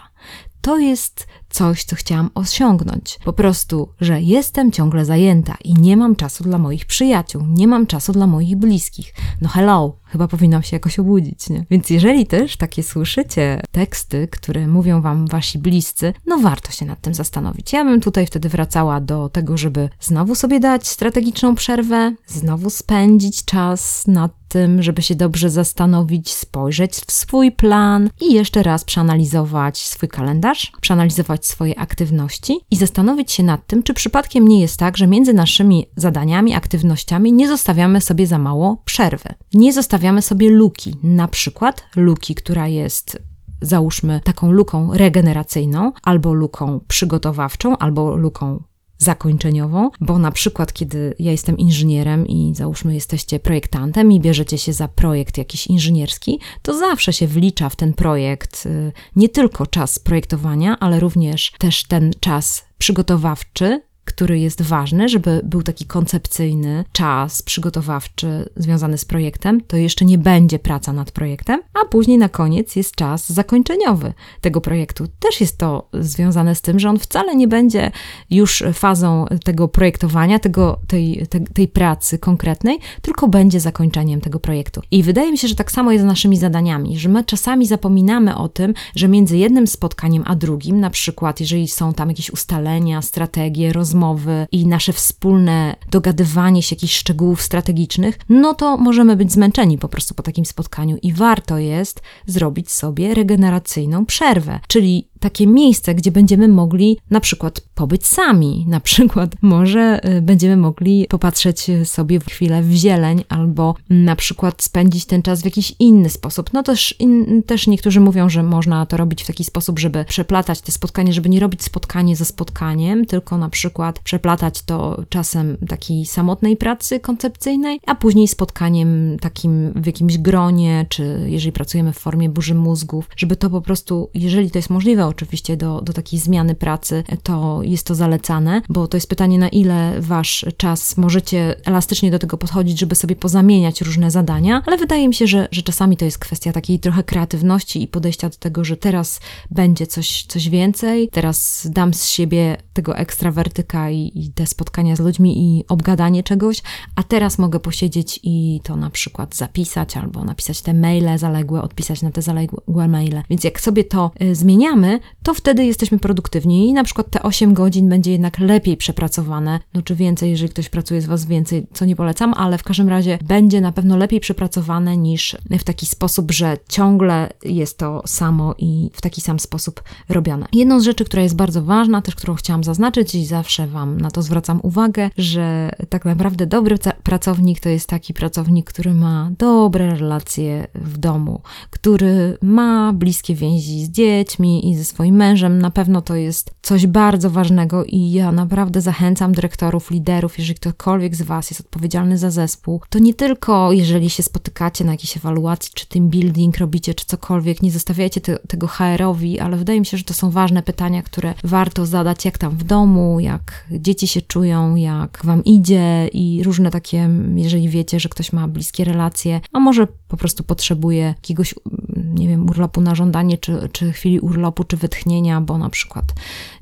To 0.61 0.79
jest 0.79 1.27
coś, 1.51 1.85
co 1.85 1.97
chciałam 1.97 2.31
osiągnąć. 2.35 3.19
Po 3.25 3.33
prostu, 3.33 3.89
że 4.01 4.21
jestem 4.21 4.73
ciągle 4.73 5.05
zajęta 5.05 5.57
i 5.65 5.75
nie 5.75 5.97
mam 5.97 6.17
czasu 6.17 6.45
dla 6.45 6.59
moich 6.59 6.87
przyjaciół, 6.87 7.47
nie 7.47 7.69
mam 7.69 7.87
czasu 7.87 8.13
dla 8.13 8.27
moich 8.27 8.57
bliskich. 8.57 9.15
No 9.41 9.49
hello, 9.49 9.97
chyba 10.05 10.29
powinnam 10.29 10.63
się 10.63 10.77
jakoś 10.77 10.99
obudzić, 10.99 11.51
nie? 11.51 11.65
Więc 11.71 11.91
jeżeli 11.91 12.27
też 12.27 12.57
takie 12.57 12.83
słyszycie 12.83 13.63
teksty, 13.73 14.29
które 14.29 14.67
mówią 14.67 15.01
wam 15.01 15.27
wasi 15.27 15.59
bliscy, 15.59 16.15
no 16.27 16.39
warto 16.39 16.73
się 16.73 16.87
nad 16.87 17.01
tym 17.01 17.15
zastanowić. 17.15 17.73
Ja 17.73 17.85
bym 17.85 18.01
tutaj 18.01 18.27
wtedy 18.27 18.49
wracała 18.49 19.01
do 19.01 19.29
tego, 19.29 19.57
żeby 19.57 19.89
znowu 20.01 20.35
sobie 20.35 20.61
dać 20.61 20.89
strategiczną 20.89 21.55
przerwę, 21.55 22.15
znowu 22.27 22.71
spędzić 22.71 23.45
czas 23.45 24.07
nad 24.07 24.41
tym, 24.51 24.83
żeby 24.83 25.03
się 25.03 25.15
dobrze 25.15 25.51
zastanowić, 25.51 26.33
spojrzeć 26.33 26.93
w 26.95 27.13
swój 27.13 27.53
plan 27.53 28.11
i 28.21 28.35
jeszcze 28.35 28.63
raz 28.63 28.85
przeanalizować 28.85 29.79
swój 29.79 30.09
kalendarz, 30.09 30.73
przeanalizować 30.81 31.40
swoje 31.47 31.79
aktywności 31.79 32.61
i 32.71 32.77
zastanowić 32.77 33.33
się 33.33 33.43
nad 33.43 33.67
tym, 33.67 33.83
czy 33.83 33.95
przypadkiem 33.95 34.49
nie 34.49 34.61
jest 34.61 34.77
tak, 34.77 34.97
że 34.97 35.07
między 35.07 35.33
naszymi 35.33 35.87
zadaniami, 35.97 36.55
aktywnościami 36.55 37.33
nie 37.33 37.49
zostawiamy 37.49 38.01
sobie 38.01 38.27
za 38.27 38.39
mało 38.39 38.83
przerwy. 38.85 39.35
Nie 39.55 39.73
zostawiamy 39.73 40.23
sobie 40.23 40.51
luki, 40.51 40.97
na 41.03 41.29
przykład 41.29 41.85
luki, 41.97 42.35
która 42.35 42.69
jest 42.69 43.23
załóżmy 43.63 44.21
taką 44.25 44.53
luką 44.53 44.91
regeneracyjną, 44.93 45.93
albo 46.03 46.33
luką 46.33 46.81
przygotowawczą, 46.89 47.79
albo 47.79 48.17
luką 48.17 48.63
zakończeniową, 49.01 49.91
bo 50.01 50.19
na 50.19 50.33
przykład, 50.33 50.73
kiedy 50.73 51.15
ja 51.19 51.31
jestem 51.31 51.59
inżynierem 51.59 52.27
i 52.27 52.53
załóżmy 52.55 52.95
jesteście 52.95 53.41
projektantem 53.41 54.13
i 54.13 54.21
bierzecie 54.21 54.59
się 54.59 54.73
za 54.73 54.89
projekt 54.89 55.39
jakiś 55.39 55.67
inżynierski, 55.67 56.41
to 56.63 56.79
zawsze 56.79 57.13
się 57.13 57.27
wlicza 57.27 57.69
w 57.69 57.77
ten 57.77 57.93
projekt 57.93 58.67
y, 58.67 58.93
nie 59.17 59.29
tylko 59.29 59.67
czas 59.67 59.99
projektowania, 59.99 60.79
ale 60.81 61.01
również 61.01 61.53
też 61.59 61.85
ten 61.85 62.13
czas 62.21 62.65
przygotowawczy, 62.79 63.83
który 64.11 64.39
jest 64.39 64.63
ważny, 64.63 65.09
żeby 65.09 65.41
był 65.45 65.63
taki 65.63 65.85
koncepcyjny 65.85 66.85
czas 66.93 67.43
przygotowawczy 67.43 68.49
związany 68.57 68.99
z 68.99 69.05
projektem, 69.05 69.61
to 69.61 69.77
jeszcze 69.77 70.05
nie 70.05 70.19
będzie 70.19 70.59
praca 70.59 70.93
nad 70.93 71.11
projektem, 71.11 71.61
a 71.83 71.89
później 71.89 72.19
na 72.19 72.29
koniec 72.29 72.77
jest 72.77 72.95
czas 72.95 73.33
zakończeniowy 73.33 74.13
tego 74.41 74.61
projektu. 74.61 75.07
Też 75.21 75.41
jest 75.41 75.59
to 75.59 75.89
związane 75.93 76.55
z 76.55 76.61
tym, 76.61 76.79
że 76.79 76.91
on 76.91 76.99
wcale 76.99 77.37
nie 77.37 77.49
będzie 77.49 77.91
już 78.31 78.65
fazą 78.73 79.27
tego 79.45 79.69
projektowania, 79.69 80.39
tego, 80.39 80.81
tej, 80.87 81.27
tej, 81.27 81.41
tej 81.45 81.69
pracy 81.69 82.19
konkretnej, 82.19 82.79
tylko 83.03 83.29
będzie 83.29 83.61
zakończeniem 83.61 84.21
tego 84.21 84.41
projektu. 84.41 84.81
I 84.91 85.03
wydaje 85.03 85.33
mi 85.33 85.39
się, 85.39 85.49
że 85.49 85.55
tak 85.55 85.73
samo 85.73 85.93
jest 85.93 86.05
z 86.05 86.07
naszymi 86.07 86.37
zadaniami, 86.37 86.99
że 86.99 87.09
my 87.09 87.25
czasami 87.25 87.67
zapominamy 87.67 88.37
o 88.37 88.49
tym, 88.49 88.75
że 88.97 89.09
między 89.09 89.37
jednym 89.37 89.67
spotkaniem 89.67 90.23
a 90.27 90.35
drugim, 90.37 90.81
na 90.81 90.91
przykład 90.91 91.41
jeżeli 91.41 91.69
są 91.69 91.95
tam 91.95 92.09
jakieś 92.09 92.31
ustalenia, 92.31 93.03
strategie, 93.03 93.73
rozmowy, 93.73 94.00
rozmowy 94.01 94.47
i 94.53 94.67
nasze 94.67 94.93
wspólne 94.93 95.77
dogadywanie 95.91 96.63
się 96.63 96.77
jakichś 96.77 96.97
szczegółów 96.97 97.43
strategicznych, 97.43 98.19
no 98.29 98.55
to 98.55 98.77
możemy 98.77 99.17
być 99.17 99.33
zmęczeni 99.33 99.79
po 99.79 99.89
prostu 99.89 100.15
po 100.15 100.23
takim 100.23 100.45
spotkaniu 100.45 100.97
i 101.03 101.13
warto 101.13 101.59
jest 101.59 102.03
zrobić 102.27 102.71
sobie 102.71 103.15
regeneracyjną 103.15 104.07
przerwę, 104.07 104.61
czyli 104.69 105.10
takie 105.21 105.47
miejsce, 105.47 105.95
gdzie 105.95 106.13
będziemy 106.13 106.49
mogli 106.49 106.99
na 107.11 107.21
przykład 107.21 107.61
pobyć 107.75 108.07
sami, 108.07 108.65
na 108.69 108.81
przykład 108.81 109.31
może 109.43 110.01
y, 110.17 110.23
będziemy 110.23 110.57
mogli 110.57 111.07
popatrzeć 111.09 111.67
sobie 111.85 112.21
w 112.21 112.27
chwilę 112.27 112.63
w 112.63 112.73
zieleń, 112.73 113.25
albo 113.29 113.75
na 113.91 114.17
przykład 114.17 114.63
spędzić 114.63 115.05
ten 115.05 115.23
czas 115.23 115.43
w 115.43 115.45
jakiś 115.45 115.75
inny 115.79 116.11
sposób. 116.11 116.53
No 116.53 116.63
też, 116.63 116.95
in, 116.99 117.43
też 117.43 117.67
niektórzy 117.67 118.01
mówią, 118.01 118.29
że 118.29 118.43
można 118.43 118.87
to 118.87 118.97
robić 118.97 119.23
w 119.23 119.27
taki 119.27 119.45
sposób, 119.45 119.79
żeby 119.79 120.05
przeplatać 120.05 120.61
te 120.61 120.73
spotkanie, 120.73 121.13
żeby 121.13 121.29
nie 121.29 121.41
robić 121.41 121.63
spotkanie 121.63 122.17
ze 122.17 122.25
spotkaniem, 122.25 123.07
tylko 123.07 123.39
na 123.39 123.49
przykład 123.49 123.99
przeplatać 123.99 124.63
to 124.63 125.03
czasem 125.09 125.57
takiej 125.69 126.07
samotnej 126.07 126.57
pracy 126.57 127.01
koncepcyjnej, 127.01 127.81
a 127.87 127.95
później 127.95 128.29
spotkaniem 128.29 129.17
takim 129.21 129.73
w 129.77 129.87
jakimś 129.87 130.19
gronie, 130.19 130.87
czy 130.89 131.25
jeżeli 131.27 131.53
pracujemy 131.53 131.93
w 131.93 131.99
formie 131.99 132.29
burzy 132.29 132.55
mózgów, 132.55 133.09
żeby 133.17 133.37
to 133.37 133.51
po 133.51 133.61
prostu, 133.61 134.11
jeżeli 134.15 134.51
to 134.51 134.59
jest 134.59 134.71
możliwe, 134.71 135.07
oczywiście 135.11 135.57
do, 135.57 135.81
do 135.81 135.93
takiej 135.93 136.19
zmiany 136.19 136.55
pracy, 136.55 137.05
to 137.23 137.61
jest 137.63 137.87
to 137.87 137.95
zalecane, 137.95 138.63
bo 138.69 138.89
to 138.89 138.97
jest 138.97 139.09
pytanie, 139.09 139.39
na 139.39 139.49
ile 139.49 140.01
wasz 140.01 140.47
czas 140.57 140.97
możecie 140.97 141.57
elastycznie 141.67 142.11
do 142.11 142.19
tego 142.19 142.37
podchodzić, 142.37 142.79
żeby 142.79 142.95
sobie 142.95 143.17
pozamieniać 143.17 143.81
różne 143.81 144.11
zadania, 144.11 144.63
ale 144.67 144.77
wydaje 144.77 145.09
mi 145.09 145.15
się, 145.15 145.27
że, 145.27 145.49
że 145.51 145.63
czasami 145.63 145.97
to 145.97 146.05
jest 146.05 146.19
kwestia 146.19 146.53
takiej 146.53 146.79
trochę 146.79 147.03
kreatywności 147.03 147.83
i 147.83 147.89
podejścia 147.89 148.29
do 148.29 148.37
tego, 148.37 148.65
że 148.65 148.77
teraz 148.77 149.21
będzie 149.51 149.87
coś, 149.87 150.25
coś 150.29 150.49
więcej, 150.49 151.09
teraz 151.09 151.69
dam 151.71 151.95
z 151.95 152.07
siebie 152.07 152.57
tego 152.73 152.97
ekstrawertyka 152.97 153.91
i, 153.91 154.13
i 154.15 154.33
te 154.33 154.47
spotkania 154.47 154.97
z 154.97 155.01
ludźmi 155.01 155.39
i 155.39 155.65
obgadanie 155.69 156.23
czegoś, 156.23 156.63
a 156.95 157.03
teraz 157.03 157.39
mogę 157.39 157.61
posiedzieć 157.61 158.21
i 158.23 158.61
to 158.65 158.77
na 158.77 158.91
przykład 158.91 159.37
zapisać 159.37 159.97
albo 159.97 160.25
napisać 160.25 160.63
te 160.63 160.75
maile 160.75 161.19
zaległe, 161.19 161.63
odpisać 161.63 162.03
na 162.03 162.11
te 162.11 162.23
zaległe 162.23 162.89
maile. 162.89 163.23
Więc 163.31 163.45
jak 163.45 163.61
sobie 163.61 163.85
to 163.85 164.11
y, 164.23 164.35
zmieniamy, 164.35 165.00
to 165.23 165.35
wtedy 165.35 165.65
jesteśmy 165.65 165.99
produktywni 165.99 166.69
i 166.69 166.73
na 166.73 166.85
przykład 166.85 167.11
te 167.11 167.23
8 167.23 167.55
godzin 167.55 167.89
będzie 167.89 168.13
jednak 168.13 168.39
lepiej 168.39 168.77
przepracowane, 168.77 169.61
no 169.75 169.83
czy 169.83 169.95
więcej, 169.95 170.31
jeżeli 170.31 170.51
ktoś 170.51 170.69
pracuje 170.69 171.03
z 171.03 171.07
Was 171.07 171.27
więcej, 171.27 171.67
co 171.73 171.85
nie 171.85 171.97
polecam, 171.97 172.35
ale 172.35 172.59
w 172.59 172.63
każdym 172.63 172.89
razie 172.89 173.19
będzie 173.25 173.61
na 173.61 173.73
pewno 173.73 173.97
lepiej 173.97 174.21
przepracowane 174.21 174.97
niż 174.97 175.37
w 175.51 175.65
taki 175.65 175.87
sposób, 175.87 176.33
że 176.33 176.57
ciągle 176.69 177.33
jest 177.45 177.79
to 177.79 178.03
samo 178.07 178.55
i 178.59 178.91
w 178.93 179.01
taki 179.01 179.21
sam 179.21 179.41
sposób 179.41 179.83
robione. 180.09 180.47
Jedną 180.53 180.81
z 180.81 180.85
rzeczy, 180.85 181.05
która 181.05 181.23
jest 181.23 181.37
bardzo 181.37 181.63
ważna, 181.63 182.03
też 182.03 182.15
którą 182.15 182.35
chciałam 182.35 182.65
zaznaczyć 182.65 183.15
i 183.15 183.27
zawsze 183.27 183.67
Wam 183.67 184.01
na 184.01 184.11
to 184.11 184.23
zwracam 184.23 184.61
uwagę, 184.63 185.11
że 185.17 185.71
tak 185.89 186.05
naprawdę 186.05 186.47
dobry 186.47 186.79
pracownik 187.03 187.61
to 187.61 187.69
jest 187.69 187.89
taki 187.89 188.15
pracownik, 188.15 188.67
który 188.67 188.95
ma 188.95 189.31
dobre 189.39 189.95
relacje 189.95 190.67
w 190.75 190.99
domu, 190.99 191.41
który 191.71 192.39
ma 192.43 192.93
bliskie 192.93 193.35
więzi 193.35 193.85
z 193.85 193.91
dziećmi 193.91 194.71
i 194.71 194.77
ze 194.77 194.85
swoim 194.91 195.15
mężem. 195.15 195.59
Na 195.59 195.71
pewno 195.71 196.03
to 196.03 196.15
jest 196.15 196.51
coś 196.63 196.87
bardzo 196.87 197.31
ważnego 197.31 197.85
i 197.85 198.11
ja 198.11 198.33
naprawdę 198.33 198.81
zachęcam 198.81 199.33
dyrektorów, 199.33 199.91
liderów, 199.91 200.39
jeżeli 200.39 200.55
ktokolwiek 200.55 201.17
z 201.17 201.23
Was 201.23 201.51
jest 201.51 201.61
odpowiedzialny 201.61 202.19
za 202.19 202.31
zespół, 202.31 202.81
to 202.91 202.99
nie 202.99 203.15
tylko 203.15 203.73
jeżeli 203.73 204.11
się 204.11 204.23
spotykacie 204.23 204.85
na 204.85 204.93
jakiejś 204.93 205.17
ewaluacji, 205.17 205.73
czy 205.75 205.87
team 205.87 206.09
building 206.09 206.59
robicie, 206.59 206.95
czy 206.95 207.07
cokolwiek, 207.07 207.63
nie 207.63 207.71
zostawiajcie 207.71 208.21
te, 208.21 208.39
tego 208.39 208.67
HR-owi, 208.67 209.41
ale 209.41 209.57
wydaje 209.57 209.81
mi 209.81 209.87
się, 209.87 209.97
że 209.97 210.05
to 210.05 210.15
są 210.15 210.31
ważne 210.31 210.63
pytania, 210.63 211.03
które 211.03 211.35
warto 211.45 211.87
zadać, 211.87 212.25
jak 212.25 212.39
tam 212.39 212.57
w 212.57 212.65
domu, 212.65 213.21
jak 213.21 213.65
dzieci 213.71 214.09
się 214.09 214.23
czują, 214.23 214.77
jak 214.77 215.21
Wam 215.25 215.45
idzie 215.45 216.09
i 216.13 216.43
różne 216.45 216.71
takie, 216.71 217.11
jeżeli 217.35 217.69
wiecie, 217.69 218.01
że 218.01 218.09
ktoś 218.09 218.33
ma 218.33 218.49
bliskie 218.49 218.85
relacje, 218.85 219.41
a 219.53 219.61
może 219.61 219.87
po 220.09 220.17
prostu 220.17 220.45
potrzebuje 220.45 221.03
jakiegoś, 221.03 221.55
nie 221.97 222.29
wiem, 222.29 222.51
urlopu 222.51 222.81
na 222.81 222.95
żądanie, 222.95 223.39
czy, 223.39 223.69
czy 223.73 223.93
chwili 223.93 224.21
urlopu, 224.21 224.65
czy 224.65 224.77
wytchnienia, 224.81 225.41
bo 225.41 225.59
na 225.59 225.71
przykład 225.71 226.05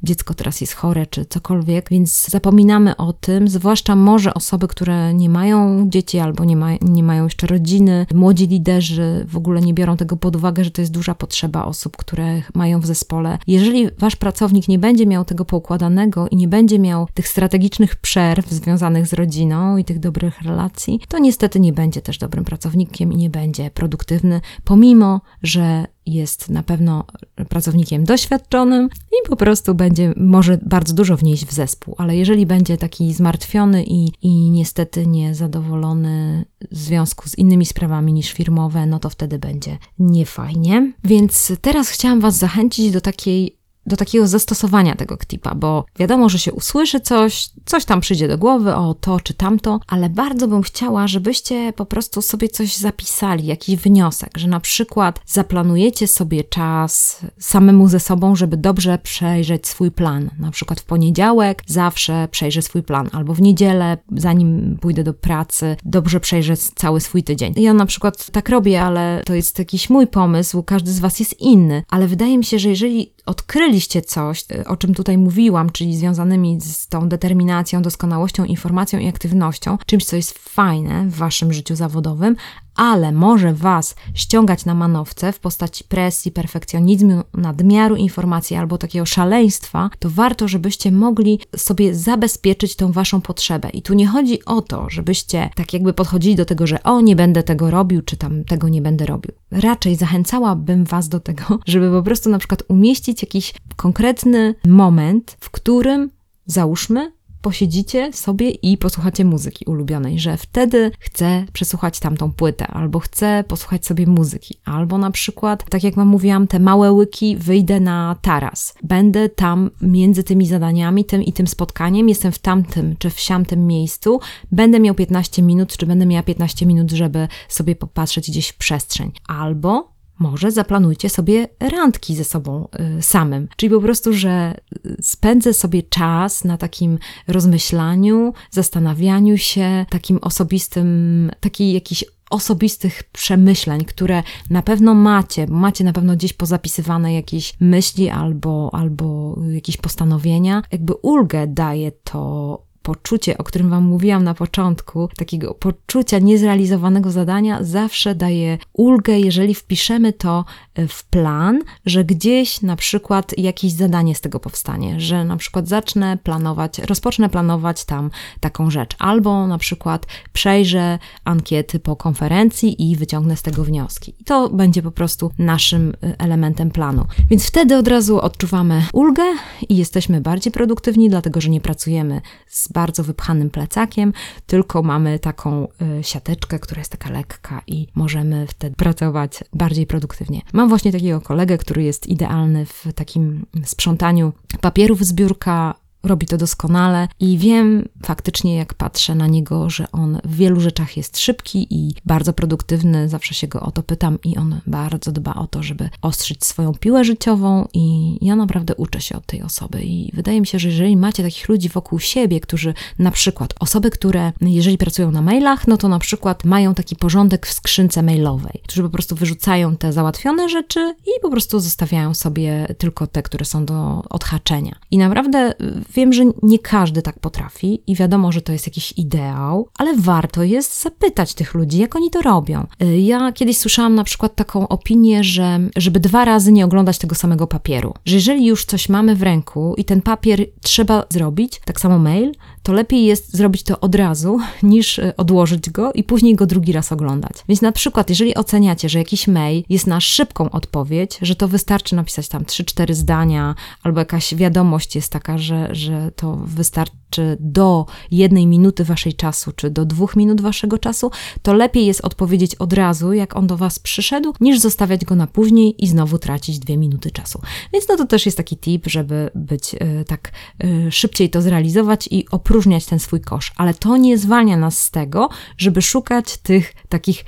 dziecko 0.02 0.34
teraz 0.34 0.60
jest 0.60 0.72
chore, 0.72 1.06
czy 1.06 1.24
cokolwiek, 1.24 1.88
więc 1.90 2.30
zapominamy 2.30 2.96
o 2.96 3.12
tym, 3.12 3.48
zwłaszcza 3.48 3.96
może 3.96 4.34
osoby, 4.34 4.68
które 4.68 5.14
nie 5.14 5.28
mają 5.28 5.86
dzieci 5.90 6.18
albo 6.18 6.44
nie, 6.44 6.56
ma, 6.56 6.70
nie 6.80 7.02
mają 7.02 7.24
jeszcze 7.24 7.46
rodziny, 7.46 8.06
młodzi 8.14 8.46
liderzy 8.46 9.26
w 9.28 9.36
ogóle 9.36 9.60
nie 9.60 9.74
biorą 9.74 9.96
tego 9.96 10.16
pod 10.16 10.36
uwagę, 10.36 10.64
że 10.64 10.70
to 10.70 10.82
jest 10.82 10.92
duża 10.92 11.14
potrzeba 11.14 11.64
osób, 11.64 11.96
które 11.96 12.42
mają 12.54 12.80
w 12.80 12.86
zespole. 12.86 13.38
Jeżeli 13.46 13.88
wasz 13.98 14.16
pracownik 14.16 14.68
nie 14.68 14.78
będzie 14.78 15.06
miał 15.06 15.24
tego 15.24 15.44
poukładanego 15.44 16.28
i 16.28 16.36
nie 16.36 16.48
będzie 16.48 16.78
miał 16.78 17.08
tych 17.14 17.28
strategicznych 17.28 17.96
przerw 17.96 18.50
związanych 18.50 19.06
z 19.06 19.12
rodziną 19.12 19.76
i 19.76 19.84
tych 19.84 19.98
dobrych 19.98 20.42
relacji, 20.42 21.00
to 21.08 21.18
niestety 21.18 21.60
nie 21.60 21.72
będzie 21.72 22.02
też 22.02 22.18
dobrym 22.18 22.44
pracownikiem 22.44 23.12
i 23.12 23.16
nie 23.16 23.30
będzie 23.30 23.70
produktywny, 23.70 24.40
pomimo 24.64 25.20
że 25.42 25.86
jest 26.14 26.50
na 26.50 26.62
pewno 26.62 27.04
pracownikiem 27.48 28.04
doświadczonym 28.04 28.88
i 29.12 29.28
po 29.28 29.36
prostu 29.36 29.74
będzie 29.74 30.12
może 30.16 30.58
bardzo 30.62 30.94
dużo 30.94 31.16
wnieść 31.16 31.46
w 31.46 31.52
zespół, 31.52 31.94
ale 31.98 32.16
jeżeli 32.16 32.46
będzie 32.46 32.76
taki 32.76 33.14
zmartwiony 33.14 33.84
i, 33.84 34.12
i 34.22 34.50
niestety 34.50 35.06
niezadowolony 35.06 36.44
w 36.70 36.76
związku 36.76 37.28
z 37.28 37.38
innymi 37.38 37.66
sprawami 37.66 38.12
niż 38.12 38.32
firmowe, 38.32 38.86
no 38.86 38.98
to 38.98 39.10
wtedy 39.10 39.38
będzie 39.38 39.78
niefajnie. 39.98 40.92
Więc 41.04 41.52
teraz 41.60 41.88
chciałam 41.88 42.20
Was 42.20 42.36
zachęcić 42.36 42.90
do 42.90 43.00
takiej 43.00 43.57
do 43.88 43.96
takiego 43.96 44.26
zastosowania 44.26 44.94
tego 44.94 45.16
ktipa, 45.16 45.54
bo 45.54 45.84
wiadomo, 45.98 46.28
że 46.28 46.38
się 46.38 46.52
usłyszy 46.52 47.00
coś, 47.00 47.48
coś 47.64 47.84
tam 47.84 48.00
przyjdzie 48.00 48.28
do 48.28 48.38
głowy, 48.38 48.74
o 48.74 48.94
to 48.94 49.20
czy 49.20 49.34
tamto, 49.34 49.80
ale 49.86 50.08
bardzo 50.08 50.48
bym 50.48 50.62
chciała, 50.62 51.08
żebyście 51.08 51.72
po 51.72 51.86
prostu 51.86 52.22
sobie 52.22 52.48
coś 52.48 52.76
zapisali, 52.76 53.46
jakiś 53.46 53.76
wniosek, 53.76 54.30
że 54.38 54.48
na 54.48 54.60
przykład 54.60 55.20
zaplanujecie 55.26 56.08
sobie 56.08 56.44
czas 56.44 57.20
samemu 57.38 57.88
ze 57.88 58.00
sobą, 58.00 58.36
żeby 58.36 58.56
dobrze 58.56 58.98
przejrzeć 58.98 59.66
swój 59.66 59.90
plan. 59.90 60.30
Na 60.38 60.50
przykład 60.50 60.80
w 60.80 60.84
poniedziałek 60.84 61.62
zawsze 61.66 62.28
przejrzę 62.30 62.62
swój 62.62 62.82
plan, 62.82 63.08
albo 63.12 63.34
w 63.34 63.40
niedzielę, 63.40 63.98
zanim 64.16 64.78
pójdę 64.80 65.04
do 65.04 65.14
pracy, 65.14 65.76
dobrze 65.84 66.20
przejrzę 66.20 66.56
cały 66.56 67.00
swój 67.00 67.22
tydzień. 67.22 67.54
Ja 67.56 67.74
na 67.74 67.86
przykład 67.86 68.30
tak 68.30 68.48
robię, 68.48 68.82
ale 68.82 69.22
to 69.26 69.34
jest 69.34 69.58
jakiś 69.58 69.90
mój 69.90 70.06
pomysł, 70.06 70.62
każdy 70.62 70.92
z 70.92 70.98
Was 70.98 71.20
jest 71.20 71.40
inny, 71.40 71.82
ale 71.90 72.08
wydaje 72.08 72.38
mi 72.38 72.44
się, 72.44 72.58
że 72.58 72.68
jeżeli 72.68 73.12
odkryliście 73.28 74.02
coś, 74.02 74.44
o 74.66 74.76
czym 74.76 74.94
tutaj 74.94 75.18
mówiłam, 75.18 75.70
czyli 75.70 75.96
związanymi 75.96 76.60
z 76.60 76.88
tą 76.88 77.08
determinacją, 77.08 77.82
doskonałością, 77.82 78.44
informacją 78.44 78.98
i 78.98 79.08
aktywnością, 79.08 79.78
czymś, 79.86 80.04
co 80.04 80.16
jest 80.16 80.38
fajne 80.38 81.06
w 81.06 81.14
waszym 81.14 81.52
życiu 81.52 81.76
zawodowym, 81.76 82.36
ale 82.78 83.12
może 83.12 83.54
Was 83.54 83.94
ściągać 84.14 84.64
na 84.64 84.74
manowce 84.74 85.32
w 85.32 85.40
postaci 85.40 85.84
presji, 85.84 86.32
perfekcjonizmu, 86.32 87.22
nadmiaru 87.34 87.96
informacji 87.96 88.56
albo 88.56 88.78
takiego 88.78 89.06
szaleństwa, 89.06 89.90
to 89.98 90.10
warto, 90.10 90.48
żebyście 90.48 90.92
mogli 90.92 91.40
sobie 91.56 91.94
zabezpieczyć 91.94 92.76
tą 92.76 92.92
Waszą 92.92 93.20
potrzebę. 93.20 93.70
I 93.70 93.82
tu 93.82 93.94
nie 93.94 94.06
chodzi 94.06 94.44
o 94.44 94.62
to, 94.62 94.86
żebyście 94.90 95.50
tak 95.54 95.72
jakby 95.72 95.92
podchodzili 95.92 96.36
do 96.36 96.44
tego, 96.44 96.66
że 96.66 96.82
o, 96.82 97.00
nie 97.00 97.16
będę 97.16 97.42
tego 97.42 97.70
robił, 97.70 98.02
czy 98.02 98.16
tam 98.16 98.44
tego 98.44 98.68
nie 98.68 98.82
będę 98.82 99.06
robił. 99.06 99.32
Raczej 99.50 99.96
zachęcałabym 99.96 100.84
Was 100.84 101.08
do 101.08 101.20
tego, 101.20 101.44
żeby 101.66 101.90
po 101.90 102.02
prostu 102.02 102.30
na 102.30 102.38
przykład 102.38 102.62
umieścić 102.68 103.22
jakiś 103.22 103.54
konkretny 103.76 104.54
moment, 104.66 105.36
w 105.40 105.50
którym 105.50 106.10
załóżmy, 106.46 107.12
posiedzicie 107.42 108.12
sobie 108.12 108.50
i 108.50 108.78
posłuchacie 108.78 109.24
muzyki 109.24 109.64
ulubionej, 109.64 110.18
że 110.18 110.36
wtedy 110.36 110.90
chcę 110.98 111.44
przesłuchać 111.52 112.00
tamtą 112.00 112.32
płytę, 112.32 112.66
albo 112.66 112.98
chcę 112.98 113.44
posłuchać 113.48 113.86
sobie 113.86 114.06
muzyki, 114.06 114.60
albo 114.64 114.98
na 114.98 115.10
przykład, 115.10 115.64
tak 115.70 115.84
jak 115.84 115.94
wam 115.94 116.08
mówiłam, 116.08 116.46
te 116.46 116.58
małe 116.58 116.92
łyki, 116.92 117.36
wyjdę 117.36 117.80
na 117.80 118.16
taras. 118.22 118.74
Będę 118.82 119.28
tam 119.28 119.70
między 119.80 120.24
tymi 120.24 120.46
zadaniami, 120.46 121.04
tym 121.04 121.22
i 121.22 121.32
tym 121.32 121.46
spotkaniem, 121.46 122.08
jestem 122.08 122.32
w 122.32 122.38
tamtym 122.38 122.96
czy 122.98 123.10
w 123.10 123.20
siamtym 123.20 123.66
miejscu, 123.66 124.20
będę 124.52 124.80
miał 124.80 124.94
15 124.94 125.42
minut, 125.42 125.76
czy 125.76 125.86
będę 125.86 126.06
miała 126.06 126.22
15 126.22 126.66
minut, 126.66 126.90
żeby 126.90 127.28
sobie 127.48 127.76
popatrzeć 127.76 128.30
gdzieś 128.30 128.48
w 128.48 128.58
przestrzeń. 128.58 129.12
Albo 129.28 129.97
może 130.18 130.50
zaplanujcie 130.50 131.08
sobie 131.08 131.48
randki 131.60 132.14
ze 132.14 132.24
sobą 132.24 132.68
y, 132.98 133.02
samym. 133.02 133.48
Czyli 133.56 133.70
po 133.70 133.80
prostu, 133.80 134.12
że 134.12 134.60
y, 134.86 134.96
spędzę 135.02 135.54
sobie 135.54 135.82
czas 135.82 136.44
na 136.44 136.56
takim 136.56 136.98
rozmyślaniu, 137.28 138.32
zastanawianiu 138.50 139.38
się, 139.38 139.86
takim 139.90 140.18
osobistym, 140.18 141.30
taki 141.40 141.72
jakiś 141.72 142.04
osobistych 142.30 143.02
przemyśleń, 143.12 143.84
które 143.84 144.22
na 144.50 144.62
pewno 144.62 144.94
macie, 144.94 145.46
macie 145.46 145.84
na 145.84 145.92
pewno 145.92 146.16
gdzieś 146.16 146.32
pozapisywane 146.32 147.14
jakieś 147.14 147.54
myśli 147.60 148.08
albo, 148.08 148.70
albo 148.72 149.38
jakieś 149.50 149.76
postanowienia. 149.76 150.62
Jakby 150.72 150.94
ulgę 150.94 151.46
daje 151.46 151.92
to 151.92 152.67
poczucie, 152.88 153.38
o 153.38 153.44
którym 153.44 153.70
Wam 153.70 153.84
mówiłam 153.84 154.24
na 154.24 154.34
początku, 154.34 155.08
takiego 155.16 155.54
poczucia 155.54 156.18
niezrealizowanego 156.18 157.10
zadania, 157.10 157.64
zawsze 157.64 158.14
daje 158.14 158.58
ulgę, 158.72 159.18
jeżeli 159.18 159.54
wpiszemy 159.54 160.12
to 160.12 160.44
e, 160.74 160.88
w 160.88 161.04
plan, 161.04 161.62
że 161.86 162.04
gdzieś 162.04 162.62
na 162.62 162.76
przykład 162.76 163.38
jakieś 163.38 163.72
zadanie 163.72 164.14
z 164.14 164.20
tego 164.20 164.40
powstanie, 164.40 165.00
że 165.00 165.24
na 165.24 165.36
przykład 165.36 165.68
zacznę 165.68 166.18
planować, 166.22 166.78
rozpocznę 166.78 167.28
planować 167.28 167.84
tam 167.84 168.10
taką 168.40 168.70
rzecz, 168.70 168.96
albo 168.98 169.46
na 169.46 169.58
przykład 169.58 170.06
przejrzę 170.32 170.98
ankiety 171.24 171.78
po 171.80 171.96
konferencji 171.96 172.90
i 172.90 172.96
wyciągnę 172.96 173.36
z 173.36 173.42
tego 173.42 173.64
wnioski. 173.64 174.14
I 174.20 174.24
to 174.24 174.48
będzie 174.48 174.82
po 174.82 174.90
prostu 174.90 175.30
naszym 175.38 175.92
e, 176.02 176.14
elementem 176.18 176.70
planu. 176.70 177.04
Więc 177.30 177.46
wtedy 177.46 177.76
od 177.76 177.88
razu 177.88 178.20
odczuwamy 178.20 178.82
ulgę 178.92 179.24
i 179.68 179.76
jesteśmy 179.76 180.20
bardziej 180.20 180.52
produktywni, 180.52 181.08
dlatego 181.08 181.40
że 181.40 181.50
nie 181.50 181.60
pracujemy 181.60 182.20
z 182.46 182.68
bardzo 182.78 183.04
wypchanym 183.04 183.50
plecakiem, 183.50 184.12
tylko 184.46 184.82
mamy 184.82 185.18
taką 185.18 185.68
y, 186.00 186.04
siateczkę, 186.04 186.58
która 186.58 186.78
jest 186.78 186.92
taka 186.92 187.10
lekka 187.10 187.62
i 187.66 187.86
możemy 187.94 188.46
wtedy 188.46 188.76
pracować 188.76 189.44
bardziej 189.52 189.86
produktywnie. 189.86 190.40
Mam 190.52 190.68
właśnie 190.68 190.92
takiego 190.92 191.20
kolegę, 191.20 191.58
który 191.58 191.82
jest 191.82 192.06
idealny 192.06 192.66
w 192.66 192.86
takim 192.94 193.46
sprzątaniu 193.64 194.32
papierów 194.60 195.04
zbiórka 195.04 195.74
robi 196.02 196.26
to 196.26 196.36
doskonale 196.36 197.08
i 197.20 197.38
wiem 197.38 197.88
faktycznie, 198.02 198.56
jak 198.56 198.74
patrzę 198.74 199.14
na 199.14 199.26
niego, 199.26 199.70
że 199.70 199.86
on 199.92 200.18
w 200.24 200.36
wielu 200.36 200.60
rzeczach 200.60 200.96
jest 200.96 201.18
szybki 201.18 201.66
i 201.70 201.94
bardzo 202.04 202.32
produktywny. 202.32 203.08
Zawsze 203.08 203.34
się 203.34 203.48
go 203.48 203.60
o 203.60 203.70
to 203.70 203.82
pytam 203.82 204.18
i 204.24 204.36
on 204.36 204.60
bardzo 204.66 205.12
dba 205.12 205.34
o 205.34 205.46
to, 205.46 205.62
żeby 205.62 205.90
ostrzyć 206.02 206.44
swoją 206.44 206.74
piłę 206.74 207.04
życiową 207.04 207.68
i 207.74 208.16
ja 208.26 208.36
naprawdę 208.36 208.74
uczę 208.74 209.00
się 209.00 209.16
od 209.16 209.26
tej 209.26 209.42
osoby 209.42 209.82
i 209.82 210.10
wydaje 210.14 210.40
mi 210.40 210.46
się, 210.46 210.58
że 210.58 210.68
jeżeli 210.68 210.96
macie 210.96 211.22
takich 211.22 211.48
ludzi 211.48 211.68
wokół 211.68 211.98
siebie, 211.98 212.40
którzy 212.40 212.74
na 212.98 213.10
przykład 213.10 213.54
osoby, 213.60 213.90
które 213.90 214.32
jeżeli 214.40 214.78
pracują 214.78 215.10
na 215.10 215.22
mailach, 215.22 215.68
no 215.68 215.76
to 215.76 215.88
na 215.88 215.98
przykład 215.98 216.44
mają 216.44 216.74
taki 216.74 216.96
porządek 216.96 217.46
w 217.46 217.52
skrzynce 217.52 218.02
mailowej, 218.02 218.60
którzy 218.64 218.82
po 218.82 218.90
prostu 218.90 219.16
wyrzucają 219.16 219.76
te 219.76 219.92
załatwione 219.92 220.48
rzeczy 220.48 220.94
i 221.06 221.20
po 221.22 221.30
prostu 221.30 221.60
zostawiają 221.60 222.14
sobie 222.14 222.74
tylko 222.78 223.06
te, 223.06 223.22
które 223.22 223.44
są 223.44 223.64
do 223.64 224.02
odhaczenia. 224.10 224.76
I 224.90 224.98
naprawdę 224.98 225.54
Wiem, 225.98 226.12
że 226.12 226.24
nie 226.42 226.58
każdy 226.58 227.02
tak 227.02 227.18
potrafi 227.20 227.82
i 227.86 227.94
wiadomo, 227.94 228.32
że 228.32 228.42
to 228.42 228.52
jest 228.52 228.66
jakiś 228.66 228.94
ideał, 228.96 229.68
ale 229.78 229.96
warto 229.96 230.42
jest 230.42 230.82
zapytać 230.82 231.34
tych 231.34 231.54
ludzi, 231.54 231.78
jak 231.78 231.96
oni 231.96 232.10
to 232.10 232.22
robią. 232.22 232.66
Y, 232.82 232.98
ja 232.98 233.32
kiedyś 233.32 233.58
słyszałam 233.58 233.94
na 233.94 234.04
przykład 234.04 234.34
taką 234.34 234.68
opinię, 234.68 235.24
że 235.24 235.60
żeby 235.76 236.00
dwa 236.00 236.24
razy 236.24 236.52
nie 236.52 236.64
oglądać 236.64 236.98
tego 236.98 237.14
samego 237.14 237.46
papieru. 237.46 237.94
Że 238.04 238.14
jeżeli 238.14 238.46
już 238.46 238.64
coś 238.64 238.88
mamy 238.88 239.14
w 239.14 239.22
ręku 239.22 239.74
i 239.76 239.84
ten 239.84 240.02
papier 240.02 240.46
trzeba 240.62 241.04
zrobić, 241.10 241.60
tak 241.64 241.80
samo 241.80 241.98
mail, 241.98 242.32
to 242.68 242.72
lepiej 242.72 243.04
jest 243.04 243.36
zrobić 243.36 243.62
to 243.62 243.80
od 243.80 243.94
razu, 243.94 244.38
niż 244.62 244.98
y, 244.98 245.16
odłożyć 245.16 245.70
go 245.70 245.92
i 245.92 246.04
później 246.04 246.34
go 246.34 246.46
drugi 246.46 246.72
raz 246.72 246.92
oglądać. 246.92 247.32
Więc 247.48 247.62
na 247.62 247.72
przykład, 247.72 248.10
jeżeli 248.10 248.34
oceniacie, 248.34 248.88
że 248.88 248.98
jakiś 248.98 249.28
mail 249.28 249.64
jest 249.68 249.86
na 249.86 250.00
szybką 250.00 250.50
odpowiedź, 250.50 251.18
że 251.22 251.34
to 251.34 251.48
wystarczy 251.48 251.96
napisać 251.96 252.28
tam 252.28 252.44
3-4 252.44 252.94
zdania, 252.94 253.54
albo 253.82 253.98
jakaś 254.00 254.34
wiadomość 254.34 254.96
jest 254.96 255.12
taka, 255.12 255.38
że, 255.38 255.68
że 255.72 256.10
to 256.16 256.36
wystarczy 256.36 257.36
do 257.40 257.86
jednej 258.10 258.46
minuty 258.46 258.84
waszej 258.84 259.14
czasu, 259.14 259.52
czy 259.56 259.70
do 259.70 259.84
dwóch 259.84 260.16
minut 260.16 260.40
waszego 260.40 260.78
czasu, 260.78 261.10
to 261.42 261.54
lepiej 261.54 261.86
jest 261.86 262.00
odpowiedzieć 262.00 262.54
od 262.54 262.72
razu, 262.72 263.12
jak 263.12 263.36
on 263.36 263.46
do 263.46 263.56
was 263.56 263.78
przyszedł, 263.78 264.34
niż 264.40 264.58
zostawiać 264.58 265.04
go 265.04 265.14
na 265.14 265.26
później 265.26 265.84
i 265.84 265.86
znowu 265.86 266.18
tracić 266.18 266.58
dwie 266.58 266.76
minuty 266.76 267.10
czasu. 267.10 267.40
Więc 267.72 267.88
no 267.88 267.96
to 267.96 268.06
też 268.06 268.26
jest 268.26 268.36
taki 268.36 268.56
tip, 268.56 268.86
żeby 268.86 269.30
być 269.34 269.74
y, 269.74 270.04
tak 270.06 270.32
y, 270.64 270.92
szybciej 270.92 271.30
to 271.30 271.42
zrealizować 271.42 272.08
i 272.10 272.26
opróżniać 272.58 272.86
ten 272.86 272.98
swój 272.98 273.20
kosz. 273.20 273.52
Ale 273.56 273.74
to 273.74 273.96
nie 273.96 274.18
zwalnia 274.18 274.56
nas 274.56 274.82
z 274.82 274.90
tego, 274.90 275.28
żeby 275.58 275.82
szukać 275.82 276.36
tych 276.36 276.72
takich 276.88 277.24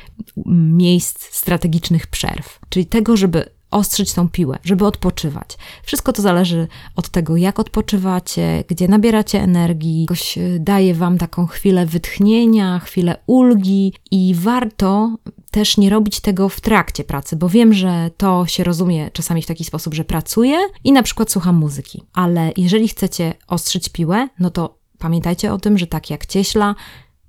miejsc 0.46 1.34
strategicznych 1.34 2.06
przerw, 2.06 2.58
czyli 2.68 2.86
tego, 2.86 3.16
żeby 3.16 3.50
ostrzyć 3.70 4.12
tą 4.12 4.28
piłę, 4.28 4.58
żeby 4.64 4.86
odpoczywać. 4.86 5.56
Wszystko 5.82 6.12
to 6.12 6.22
zależy 6.22 6.68
od 6.96 7.08
tego, 7.08 7.36
jak 7.36 7.58
odpoczywacie, 7.58 8.64
gdzie 8.68 8.88
nabieracie 8.88 9.40
energii. 9.40 10.06
Ktoś 10.06 10.38
y, 10.38 10.58
daje 10.60 10.94
wam 10.94 11.18
taką 11.18 11.46
chwilę 11.46 11.86
wytchnienia, 11.86 12.78
chwilę 12.78 13.16
ulgi 13.26 13.92
i 14.10 14.34
warto 14.38 15.16
też 15.50 15.76
nie 15.76 15.90
robić 15.90 16.20
tego 16.20 16.48
w 16.48 16.60
trakcie 16.60 17.04
pracy, 17.04 17.36
bo 17.36 17.48
wiem, 17.48 17.72
że 17.72 18.10
to 18.16 18.46
się 18.46 18.64
rozumie 18.64 19.10
czasami 19.10 19.42
w 19.42 19.46
taki 19.46 19.64
sposób, 19.64 19.94
że 19.94 20.04
pracuję 20.04 20.58
i 20.84 20.92
na 20.92 21.02
przykład 21.02 21.30
słucham 21.30 21.56
muzyki. 21.56 22.02
Ale 22.12 22.52
jeżeli 22.56 22.88
chcecie 22.88 23.34
ostrzyć 23.46 23.88
piłę, 23.88 24.28
no 24.38 24.50
to 24.50 24.79
pamiętajcie 25.00 25.52
o 25.52 25.58
tym, 25.58 25.78
że 25.78 25.86
tak 25.86 26.10
jak 26.10 26.26
cieśla 26.26 26.74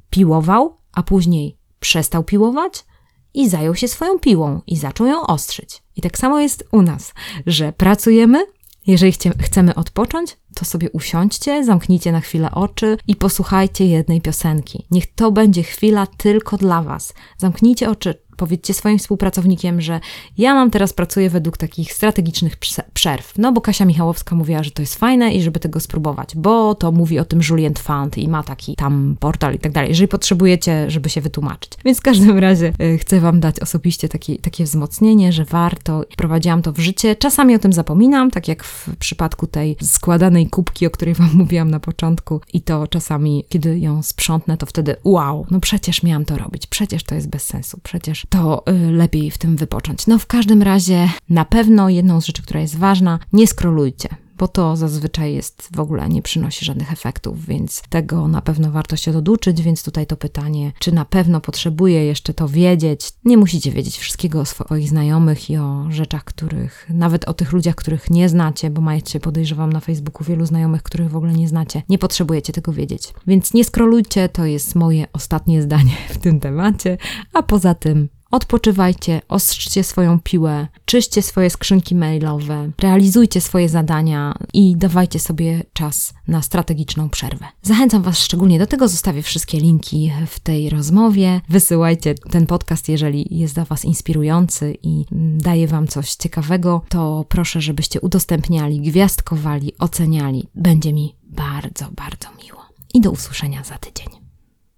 piłował, 0.10 0.78
a 0.94 1.04
później 1.04 1.58
przestał 1.80 2.24
piłować, 2.24 2.86
i 3.34 3.50
zajął 3.50 3.76
się 3.76 3.88
swoją 3.88 4.20
piłą 4.20 4.62
i 4.68 4.78
zaczął 4.78 5.08
ją 5.08 5.28
ostrzyć. 5.28 5.84
I 5.96 6.02
tak 6.02 6.18
samo 6.18 6.40
jest 6.40 6.68
u 6.72 6.82
nas, 6.82 7.14
że 7.46 7.74
pracujemy, 7.74 8.46
jeżeli 8.88 9.14
chcemy 9.42 9.76
odpocząć, 9.76 10.38
to 10.56 10.66
sobie 10.66 10.90
usiądźcie, 10.90 11.66
zamknijcie 11.66 12.12
na 12.12 12.22
chwilę 12.22 12.52
oczy 12.52 12.98
i 13.08 13.16
posłuchajcie 13.16 13.86
jednej 13.86 14.22
piosenki. 14.22 14.86
Niech 14.92 15.14
to 15.14 15.32
będzie 15.32 15.64
chwila 15.64 16.08
tylko 16.08 16.58
dla 16.58 16.82
Was. 16.82 17.14
Zamknijcie 17.38 17.90
oczy, 17.90 18.22
powiedzcie 18.42 18.74
swoim 18.74 19.00
współpracownikiem, 19.00 19.82
że 19.82 20.00
ja 20.38 20.54
mam 20.54 20.72
teraz 20.72 20.94
pracuję 20.94 21.30
według 21.30 21.58
takich 21.58 21.94
strategicznych 21.94 22.58
przerw. 22.94 23.34
No 23.38 23.52
bo 23.52 23.62
Kasia 23.62 23.86
Michałowska 23.86 24.36
mówiła, 24.36 24.64
że 24.64 24.72
to 24.72 24.82
jest 24.82 24.96
fajne 24.96 25.34
i 25.34 25.42
żeby 25.42 25.60
tego 25.60 25.80
spróbować, 25.80 26.36
bo 26.36 26.76
to 26.76 26.92
mówi 26.92 27.20
o 27.20 27.26
tym 27.26 27.42
Julien 27.50 27.74
Fund 27.74 28.18
i 28.18 28.28
ma 28.28 28.44
taki 28.44 28.76
tam 28.76 29.16
portal 29.20 29.56
i 29.56 29.60
tak 29.60 29.72
dalej, 29.72 29.90
jeżeli 29.90 30.08
potrzebujecie, 30.08 30.92
żeby 30.92 31.10
się 31.10 31.22
wytłumaczyć. 31.22 31.72
Więc 31.86 32.00
w 32.00 32.02
każdym 32.02 32.38
razie 32.38 32.74
y, 32.82 32.98
chcę 32.98 33.20
Wam 33.20 33.40
dać 33.40 33.60
osobiście 33.60 34.10
taki, 34.10 34.38
takie 34.38 34.64
wzmocnienie, 34.64 35.32
że 35.32 35.46
warto. 35.46 36.04
Prowadziłam 36.18 36.62
to 36.62 36.72
w 36.72 36.80
życie. 36.80 37.16
Czasami 37.16 37.56
o 37.56 37.60
tym 37.60 37.74
zapominam, 37.74 38.32
tak 38.32 38.48
jak 38.48 38.64
w 38.64 38.96
przypadku 39.00 39.48
tej 39.48 39.76
składanej 39.82 40.48
kubki, 40.48 40.88
o 40.88 40.90
której 40.90 41.14
Wam 41.14 41.30
mówiłam 41.44 41.72
na 41.72 41.80
początku 41.80 42.42
i 42.54 42.62
to 42.62 42.88
czasami, 42.88 43.46
kiedy 43.50 43.80
ją 43.80 44.04
sprzątnę, 44.04 44.58
to 44.58 44.66
wtedy 44.66 44.96
wow, 45.04 45.46
no 45.52 45.60
przecież 45.60 46.04
miałam 46.04 46.26
to 46.26 46.38
robić, 46.38 46.68
przecież 46.68 47.04
to 47.04 47.16
jest 47.16 47.30
bez 47.30 47.44
sensu, 47.44 47.80
przecież 47.84 48.26
to 48.32 48.64
y, 48.70 48.92
lepiej 48.92 49.32
w 49.32 49.38
tym 49.38 49.56
wypocząć. 49.56 50.08
No 50.08 50.20
w 50.20 50.28
każdym 50.28 50.62
razie 50.62 51.10
na 51.30 51.46
pewno 51.46 51.90
jedną 51.90 52.22
z 52.22 52.26
rzeczy, 52.26 52.42
która 52.42 52.60
jest 52.60 52.78
ważna, 52.78 53.20
nie 53.34 53.48
skrolujcie 53.48 54.10
bo 54.42 54.48
to 54.48 54.76
zazwyczaj 54.76 55.34
jest 55.34 55.70
w 55.76 55.80
ogóle 55.80 56.10
nie 56.10 56.22
przynosi 56.22 56.66
żadnych 56.66 56.92
efektów, 56.92 57.46
więc 57.46 57.84
tego 57.90 58.28
na 58.28 58.42
pewno 58.42 58.72
warto 58.72 58.96
się 58.96 59.12
doduczyć, 59.12 59.62
więc 59.62 59.84
tutaj 59.84 60.08
to 60.08 60.18
pytanie, 60.18 60.72
czy 60.80 60.92
na 60.92 61.06
pewno 61.06 61.42
potrzebuję 61.42 62.06
jeszcze 62.06 62.34
to 62.34 62.48
wiedzieć. 62.48 63.14
Nie 63.26 63.38
musicie 63.38 63.72
wiedzieć 63.72 63.98
wszystkiego 63.98 64.40
o 64.40 64.46
swoich 64.46 64.90
znajomych 64.90 65.50
i 65.50 65.58
o 65.58 65.86
rzeczach, 65.90 66.24
których, 66.24 66.88
nawet 66.90 67.26
o 67.26 67.34
tych 67.34 67.52
ludziach, 67.52 67.76
których 67.76 68.10
nie 68.10 68.30
znacie, 68.30 68.70
bo 68.70 68.82
macie, 68.82 69.20
podejrzewam, 69.20 69.74
na 69.74 69.80
Facebooku 69.80 70.28
wielu 70.28 70.46
znajomych, 70.46 70.84
których 70.84 71.10
w 71.10 71.16
ogóle 71.16 71.34
nie 71.34 71.48
znacie. 71.48 71.84
Nie 71.90 71.98
potrzebujecie 71.98 72.54
tego 72.54 72.74
wiedzieć. 72.74 73.14
Więc 73.28 73.54
nie 73.54 73.64
skrolujcie, 73.64 74.30
to 74.30 74.46
jest 74.46 74.76
moje 74.76 75.06
ostatnie 75.14 75.62
zdanie 75.62 75.94
w 76.10 76.18
tym 76.18 76.40
temacie, 76.40 76.98
a 77.34 77.44
poza 77.44 77.76
tym 77.76 78.10
Odpoczywajcie, 78.32 79.22
ostrzcie 79.28 79.84
swoją 79.84 80.20
piłę, 80.20 80.68
czyście 80.86 81.22
swoje 81.22 81.50
skrzynki 81.50 81.96
mailowe, 81.96 82.72
realizujcie 82.80 83.42
swoje 83.42 83.70
zadania 83.70 84.36
i 84.54 84.76
dawajcie 84.78 85.20
sobie 85.20 85.64
czas 85.74 86.14
na 86.28 86.42
strategiczną 86.42 87.10
przerwę. 87.10 87.46
Zachęcam 87.62 88.02
Was 88.02 88.20
szczególnie 88.20 88.60
do 88.60 88.68
tego, 88.68 88.88
zostawię 88.88 89.22
wszystkie 89.22 89.60
linki 89.60 90.12
w 90.28 90.40
tej 90.40 90.70
rozmowie. 90.70 91.42
Wysyłajcie 91.50 92.16
ten 92.16 92.48
podcast, 92.48 92.90
jeżeli 92.90 93.40
jest 93.40 93.54
dla 93.54 93.66
Was 93.66 93.86
inspirujący 93.86 94.78
i 94.84 95.06
daje 95.38 95.68
Wam 95.68 95.88
coś 95.88 96.16
ciekawego, 96.16 96.82
to 96.90 97.26
proszę, 97.30 97.62
żebyście 97.62 98.02
udostępniali, 98.02 98.82
gwiazdkowali, 98.82 99.74
oceniali. 99.80 100.48
Będzie 100.56 100.94
mi 100.94 101.16
bardzo, 101.24 101.86
bardzo 101.92 102.28
miło. 102.44 102.62
I 102.94 103.02
do 103.02 103.12
usłyszenia 103.12 103.64
za 103.64 103.78
tydzień. 103.78 104.21